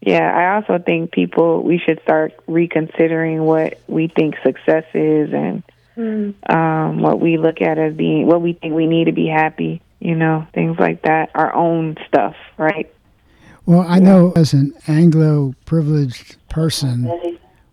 yeah, 0.06 0.32
I 0.36 0.56
also 0.56 0.84
think 0.84 1.12
people 1.12 1.64
we 1.64 1.80
should 1.80 2.02
start 2.04 2.34
reconsidering 2.46 3.44
what 3.44 3.80
we 3.88 4.10
think 4.10 4.36
success 4.44 4.84
is 4.94 5.32
and 5.34 5.64
mm. 5.96 6.54
um, 6.54 7.02
what 7.02 7.22
we 7.22 7.38
look 7.38 7.62
at 7.62 7.78
as 7.78 7.94
being 7.94 8.28
what 8.28 8.42
we 8.42 8.54
think 8.54 8.74
we 8.74 8.86
need 8.86 9.06
to 9.06 9.14
be 9.14 9.28
happy. 9.28 9.82
You 10.00 10.16
know, 10.16 10.46
things 10.54 10.78
like 10.78 11.04
that. 11.04 11.30
Our 11.34 11.56
own 11.56 11.96
stuff, 12.08 12.36
right? 12.58 12.94
Well, 13.66 13.86
I 13.88 14.00
know 14.00 14.34
as 14.36 14.52
an 14.52 14.74
Anglo 14.88 15.56
privileged 15.64 16.36
person, 16.50 17.10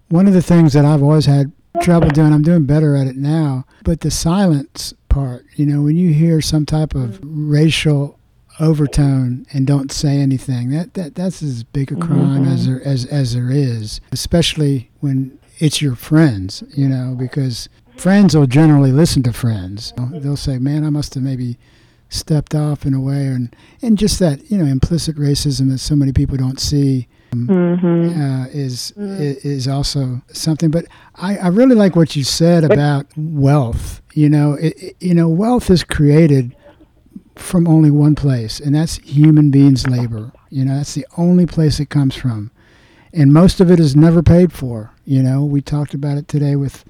one 0.08 0.28
of 0.28 0.32
the 0.32 0.42
things 0.42 0.72
that 0.74 0.84
I've 0.84 1.02
always 1.02 1.26
had 1.26 1.50
trouble 1.82 2.08
doing, 2.10 2.32
I'm 2.32 2.42
doing 2.42 2.64
better 2.64 2.94
at 2.94 3.08
it 3.08 3.16
now, 3.16 3.64
but 3.82 4.00
the 4.00 4.10
silence 4.12 4.94
part, 5.10 5.44
you 5.56 5.66
know, 5.66 5.82
when 5.82 5.96
you 5.96 6.14
hear 6.14 6.40
some 6.40 6.64
type 6.64 6.94
of 6.94 7.18
racial 7.22 8.18
overtone 8.60 9.46
and 9.52 9.66
don't 9.66 9.90
say 9.90 10.18
anything. 10.18 10.70
That 10.70 10.94
that 10.94 11.14
that's 11.14 11.42
as 11.42 11.64
big 11.64 11.90
a 11.90 11.96
crime 11.96 12.44
mm-hmm. 12.44 12.52
as 12.52 12.66
there 12.66 12.82
as 12.84 13.06
as 13.06 13.34
there 13.34 13.50
is, 13.50 14.00
especially 14.12 14.90
when 15.00 15.38
it's 15.58 15.82
your 15.82 15.96
friends. 15.96 16.62
You 16.76 16.88
know, 16.88 17.16
because 17.18 17.68
friends 17.96 18.36
will 18.36 18.46
generally 18.46 18.92
listen 18.92 19.22
to 19.24 19.32
friends. 19.32 19.92
They'll 20.12 20.36
say, 20.36 20.58
"Man, 20.58 20.84
I 20.84 20.90
must 20.90 21.14
have 21.14 21.22
maybe." 21.22 21.58
stepped 22.12 22.56
off 22.56 22.84
in 22.84 22.92
a 22.92 22.98
way 22.98 23.28
and 23.28 23.54
and 23.82 23.96
just 23.96 24.18
that 24.18 24.50
you 24.50 24.58
know 24.58 24.64
implicit 24.64 25.14
racism 25.14 25.70
that 25.70 25.78
so 25.78 25.94
many 25.94 26.12
people 26.12 26.36
don't 26.36 26.58
see 26.58 27.06
mm-hmm. 27.30 28.20
uh, 28.20 28.46
is, 28.46 28.92
mm-hmm. 28.96 29.46
is 29.46 29.68
also 29.68 30.22
something 30.32 30.70
but 30.70 30.86
I, 31.16 31.36
I 31.38 31.48
really 31.48 31.74
like 31.74 31.96
what 31.96 32.16
you 32.16 32.24
said 32.24 32.64
about 32.64 33.06
wealth 33.16 34.02
you 34.12 34.28
know 34.28 34.54
it, 34.54 34.96
you 35.00 35.14
know 35.14 35.28
wealth 35.28 35.70
is 35.70 35.84
created 35.84 36.54
from 37.40 37.66
only 37.66 37.90
one 37.90 38.14
place, 38.14 38.60
and 38.60 38.74
that's 38.74 38.98
human 38.98 39.50
beings' 39.50 39.86
labor. 39.86 40.32
You 40.50 40.64
know, 40.64 40.76
that's 40.76 40.94
the 40.94 41.06
only 41.16 41.46
place 41.46 41.80
it 41.80 41.90
comes 41.90 42.14
from. 42.14 42.50
And 43.12 43.32
most 43.32 43.60
of 43.60 43.70
it 43.70 43.80
is 43.80 43.96
never 43.96 44.22
paid 44.22 44.52
for. 44.52 44.92
You 45.04 45.22
know, 45.22 45.44
we 45.44 45.60
talked 45.60 45.94
about 45.94 46.18
it 46.18 46.28
today 46.28 46.54
with 46.54 46.84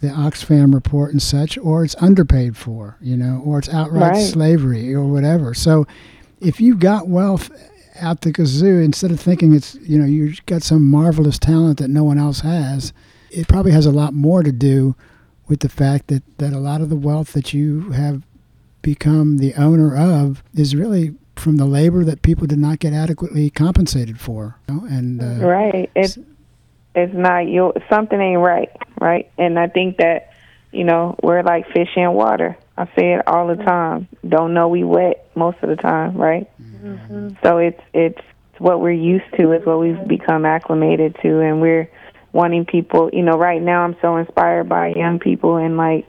the 0.00 0.08
Oxfam 0.08 0.72
report 0.72 1.12
and 1.12 1.20
such, 1.20 1.58
or 1.58 1.84
it's 1.84 1.96
underpaid 1.96 2.56
for, 2.56 2.96
you 3.00 3.16
know, 3.16 3.42
or 3.44 3.58
it's 3.58 3.68
outright 3.68 4.12
right. 4.12 4.26
slavery 4.26 4.94
or 4.94 5.04
whatever. 5.04 5.52
So 5.52 5.86
if 6.40 6.60
you've 6.60 6.78
got 6.78 7.08
wealth 7.08 7.50
out 8.00 8.22
the 8.22 8.32
kazoo, 8.32 8.82
instead 8.84 9.10
of 9.10 9.20
thinking 9.20 9.54
it's, 9.54 9.74
you 9.76 9.98
know, 9.98 10.04
you've 10.04 10.44
got 10.46 10.62
some 10.62 10.88
marvelous 10.88 11.38
talent 11.38 11.78
that 11.78 11.88
no 11.88 12.04
one 12.04 12.18
else 12.18 12.40
has, 12.40 12.92
it 13.30 13.48
probably 13.48 13.72
has 13.72 13.86
a 13.86 13.92
lot 13.92 14.12
more 14.12 14.42
to 14.42 14.52
do 14.52 14.94
with 15.48 15.60
the 15.60 15.68
fact 15.68 16.08
that, 16.08 16.22
that 16.38 16.52
a 16.52 16.58
lot 16.58 16.80
of 16.80 16.88
the 16.88 16.96
wealth 16.96 17.32
that 17.32 17.52
you 17.52 17.90
have 17.90 18.22
become 18.82 19.38
the 19.38 19.54
owner 19.54 19.96
of 19.96 20.42
is 20.54 20.74
really 20.74 21.14
from 21.36 21.56
the 21.56 21.64
labor 21.64 22.04
that 22.04 22.22
people 22.22 22.46
did 22.46 22.58
not 22.58 22.78
get 22.78 22.92
adequately 22.92 23.50
compensated 23.50 24.20
for. 24.20 24.56
You 24.68 24.74
know? 24.74 24.84
And 24.86 25.22
uh, 25.22 25.46
right, 25.46 25.90
it's 25.94 26.18
it's 26.94 27.14
not 27.14 27.46
you. 27.46 27.72
Something 27.88 28.20
ain't 28.20 28.40
right, 28.40 28.70
right? 29.00 29.30
And 29.38 29.58
I 29.58 29.68
think 29.68 29.98
that 29.98 30.32
you 30.72 30.84
know 30.84 31.16
we're 31.22 31.42
like 31.42 31.66
fish 31.72 31.90
in 31.96 32.12
water. 32.12 32.56
I 32.76 32.86
say 32.96 33.14
it 33.14 33.26
all 33.26 33.46
the 33.48 33.56
time. 33.56 34.08
Don't 34.26 34.54
know 34.54 34.68
we 34.68 34.84
wet 34.84 35.30
most 35.34 35.58
of 35.62 35.68
the 35.68 35.76
time, 35.76 36.16
right? 36.16 36.50
Mm-hmm. 36.80 37.28
So 37.42 37.58
it's 37.58 37.80
it's 37.92 38.20
what 38.58 38.80
we're 38.80 38.92
used 38.92 39.30
to. 39.38 39.52
It's 39.52 39.66
what 39.66 39.80
we've 39.80 40.06
become 40.06 40.44
acclimated 40.44 41.16
to, 41.22 41.40
and 41.40 41.60
we're 41.60 41.90
wanting 42.32 42.64
people. 42.64 43.10
You 43.12 43.22
know, 43.22 43.38
right 43.38 43.60
now 43.60 43.82
I'm 43.82 43.96
so 44.02 44.16
inspired 44.16 44.68
by 44.68 44.92
young 44.94 45.18
people 45.18 45.56
and 45.56 45.76
like 45.76 46.06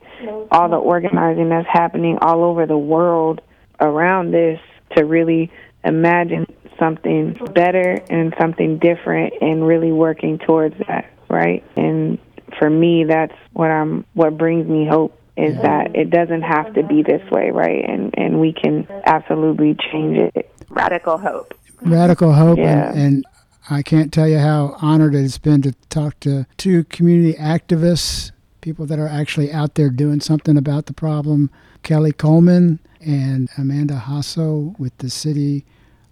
all 0.51 0.69
the 0.69 0.77
organizing 0.77 1.49
that's 1.49 1.67
happening 1.67 2.17
all 2.21 2.43
over 2.43 2.65
the 2.65 2.77
world 2.77 3.41
around 3.79 4.31
this 4.31 4.59
to 4.95 5.05
really 5.05 5.51
imagine 5.83 6.45
something 6.79 7.37
better 7.53 8.03
and 8.09 8.33
something 8.39 8.77
different 8.77 9.33
and 9.41 9.65
really 9.65 9.91
working 9.91 10.37
towards 10.39 10.75
that, 10.87 11.11
right? 11.29 11.63
And 11.75 12.19
for 12.59 12.69
me 12.69 13.05
that's 13.05 13.33
what 13.53 13.71
I'm 13.71 14.05
what 14.13 14.37
brings 14.37 14.67
me 14.67 14.85
hope 14.87 15.17
is 15.37 15.55
that 15.61 15.95
it 15.95 16.09
doesn't 16.09 16.41
have 16.41 16.73
to 16.73 16.83
be 16.83 17.03
this 17.03 17.21
way, 17.31 17.51
right? 17.51 17.83
And 17.87 18.13
and 18.17 18.39
we 18.39 18.53
can 18.53 18.87
absolutely 19.05 19.75
change 19.91 20.17
it. 20.35 20.50
Radical 20.71 21.17
hope. 21.17 21.53
Radical 21.81 22.33
hope 22.33 22.57
yeah. 22.57 22.91
and, 22.91 22.99
and 22.99 23.25
I 23.69 23.81
can't 23.81 24.11
tell 24.11 24.27
you 24.27 24.39
how 24.39 24.75
honored 24.81 25.15
it's 25.15 25.37
been 25.37 25.61
to 25.63 25.73
talk 25.89 26.19
to 26.21 26.45
two 26.57 26.83
community 26.85 27.33
activists 27.37 28.31
people 28.61 28.85
that 28.85 28.99
are 28.99 29.07
actually 29.07 29.51
out 29.51 29.75
there 29.75 29.89
doing 29.89 30.21
something 30.21 30.55
about 30.55 30.85
the 30.85 30.93
problem. 30.93 31.49
Kelly 31.83 32.11
Coleman 32.11 32.79
and 32.99 33.49
Amanda 33.57 34.03
Hasso 34.05 34.77
with 34.79 34.95
the 34.99 35.09
City 35.09 35.65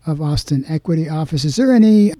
of 0.05 0.21
Austin 0.21 0.65
Equity 0.67 1.07
Office. 1.07 1.45
Is 1.45 1.55
there 1.55 1.73
any, 1.73 2.13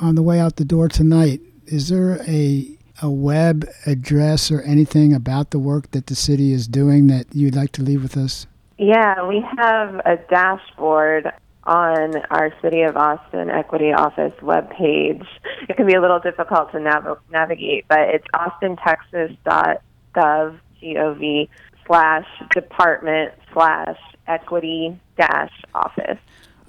on 0.00 0.14
the 0.14 0.22
way 0.22 0.40
out 0.40 0.56
the 0.56 0.64
door 0.64 0.88
tonight, 0.88 1.40
is 1.66 1.88
there 1.88 2.22
a 2.26 2.70
a 3.02 3.10
web 3.10 3.68
address 3.86 4.52
or 4.52 4.62
anything 4.62 5.12
about 5.12 5.50
the 5.50 5.58
work 5.58 5.90
that 5.90 6.06
the 6.06 6.14
city 6.14 6.52
is 6.52 6.68
doing 6.68 7.08
that 7.08 7.26
you'd 7.34 7.56
like 7.56 7.72
to 7.72 7.82
leave 7.82 8.00
with 8.00 8.16
us? 8.16 8.46
Yeah, 8.78 9.26
we 9.26 9.44
have 9.58 9.96
a 10.06 10.16
dashboard 10.30 11.32
on 11.66 12.16
our 12.30 12.52
City 12.62 12.82
of 12.82 12.96
Austin 12.96 13.50
Equity 13.50 13.92
Office 13.92 14.32
webpage. 14.40 15.26
It 15.68 15.76
can 15.76 15.86
be 15.86 15.94
a 15.94 16.00
little 16.00 16.20
difficult 16.20 16.70
to 16.72 16.80
nav- 16.80 17.18
navigate, 17.30 17.84
but 17.88 18.00
it's 18.00 18.26
austintexas.gov, 18.34 20.58
G-O-V, 20.80 21.48
slash 21.86 22.26
department 22.50 23.32
slash 23.52 23.98
equity 24.26 24.98
dash 25.16 25.52
office. 25.74 26.18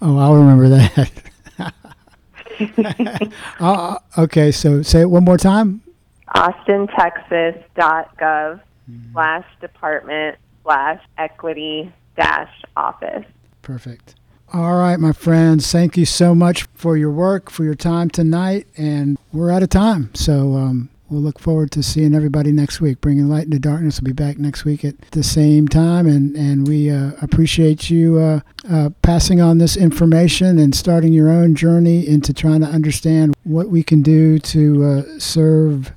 Oh, 0.01 0.17
I'll 0.17 0.35
remember 0.35 0.67
that. 0.69 1.11
uh, 3.59 3.97
okay, 4.17 4.51
so 4.51 4.81
say 4.81 5.01
it 5.01 5.09
one 5.09 5.23
more 5.23 5.37
time. 5.37 5.81
austintexas.gov 6.35 8.61
slash 9.13 9.45
department 9.61 10.37
slash 10.63 11.01
equity 11.17 11.91
dash 12.15 12.51
office. 12.75 13.25
Perfect. 13.61 14.15
All 14.53 14.75
right, 14.75 14.99
my 14.99 15.11
friends, 15.11 15.71
thank 15.71 15.97
you 15.97 16.05
so 16.05 16.35
much 16.35 16.67
for 16.75 16.95
your 16.95 17.09
work, 17.09 17.49
for 17.49 17.63
your 17.63 17.75
time 17.75 18.09
tonight, 18.09 18.67
and 18.77 19.17
we're 19.33 19.51
out 19.51 19.63
of 19.63 19.69
time. 19.69 20.13
So 20.13 20.53
um, 20.53 20.89
we'll 21.09 21.21
look 21.21 21.39
forward 21.39 21.71
to 21.71 21.81
seeing 21.81 22.13
everybody 22.13 22.51
next 22.51 22.79
week. 22.79 23.01
Bringing 23.01 23.27
Light 23.27 23.45
into 23.45 23.57
Darkness 23.57 23.99
We'll 23.99 24.13
be 24.13 24.23
back 24.23 24.37
next 24.37 24.63
week 24.63 24.85
at 24.85 25.01
the 25.11 25.23
same 25.23 25.67
time, 25.67 26.05
and, 26.05 26.35
and 26.35 26.67
we 26.67 26.91
uh, 26.91 27.13
appreciate 27.23 27.89
you 27.89 28.19
uh, 28.19 28.39
uh, 28.69 28.91
passing 29.01 29.41
on 29.41 29.57
this 29.57 29.75
information 29.75 30.59
and 30.59 30.75
starting 30.75 31.11
your 31.11 31.29
own 31.29 31.55
journey 31.55 32.07
into 32.07 32.31
trying 32.31 32.61
to 32.61 32.67
understand 32.67 33.33
what 33.43 33.69
we 33.69 33.81
can 33.81 34.03
do 34.03 34.37
to 34.39 34.85
uh, 34.85 35.19
serve 35.19 35.91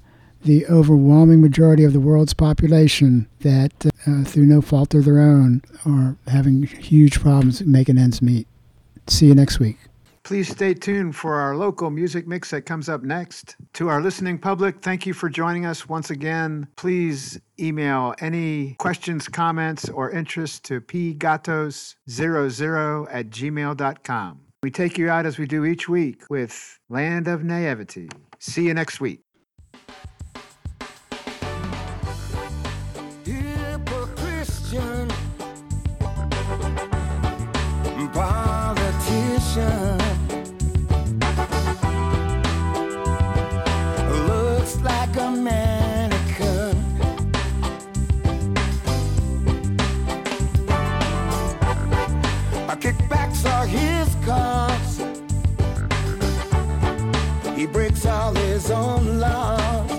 the 0.49 0.67
overwhelming 0.67 1.41
majority 1.43 1.85
of 1.85 1.93
the 1.93 2.01
world's 2.01 2.33
population 2.33 3.29
that, 3.41 3.71
uh, 4.07 4.25
through 4.25 4.47
no 4.47 4.63
fault 4.63 4.95
of 4.95 5.05
their 5.05 5.21
own, 5.21 5.61
are 5.85 6.17
having 6.27 6.63
huge 6.63 7.21
problems 7.21 7.63
making 7.67 7.99
ends 7.99 8.23
meet. 8.23 8.47
See 9.09 9.27
you 9.27 9.35
next 9.35 9.61
week. 9.61 9.77
Please 10.25 10.49
stay 10.49 10.73
tuned 10.73 11.15
for 11.15 11.35
our 11.35 11.55
local 11.55 11.91
music 11.91 12.27
mix 12.27 12.49
that 12.51 12.63
comes 12.63 12.89
up 12.89 13.03
next. 13.03 13.57
To 13.75 13.89
our 13.89 14.01
listening 14.01 14.39
public, 14.39 14.81
thank 14.81 15.05
you 15.05 15.13
for 15.13 15.29
joining 15.29 15.67
us 15.67 15.87
once 15.87 16.09
again. 16.09 16.67
Please 16.77 17.39
email 17.61 18.15
any 18.21 18.75
questions, 18.79 19.29
comments, 19.29 19.91
or 19.91 20.11
interest 20.11 20.65
to 20.65 20.81
pgatos00 20.81 23.07
at 23.11 23.29
gmail.com. 23.29 24.41
We 24.63 24.71
take 24.71 24.97
you 24.97 25.11
out 25.11 25.27
as 25.27 25.37
we 25.39 25.47
do 25.47 25.67
each 25.67 25.91
week 25.91 26.23
with 26.31 26.79
Land 26.89 27.29
of 27.29 27.45
Naivety. 27.45 28.09
See 28.39 28.67
you 28.67 28.75
next 28.75 29.01
week. 29.01 29.21
He 57.59 57.67
breaks 57.67 58.07
all 58.07 58.33
his 58.35 58.71
own 58.71 59.19
laws. 59.19 59.98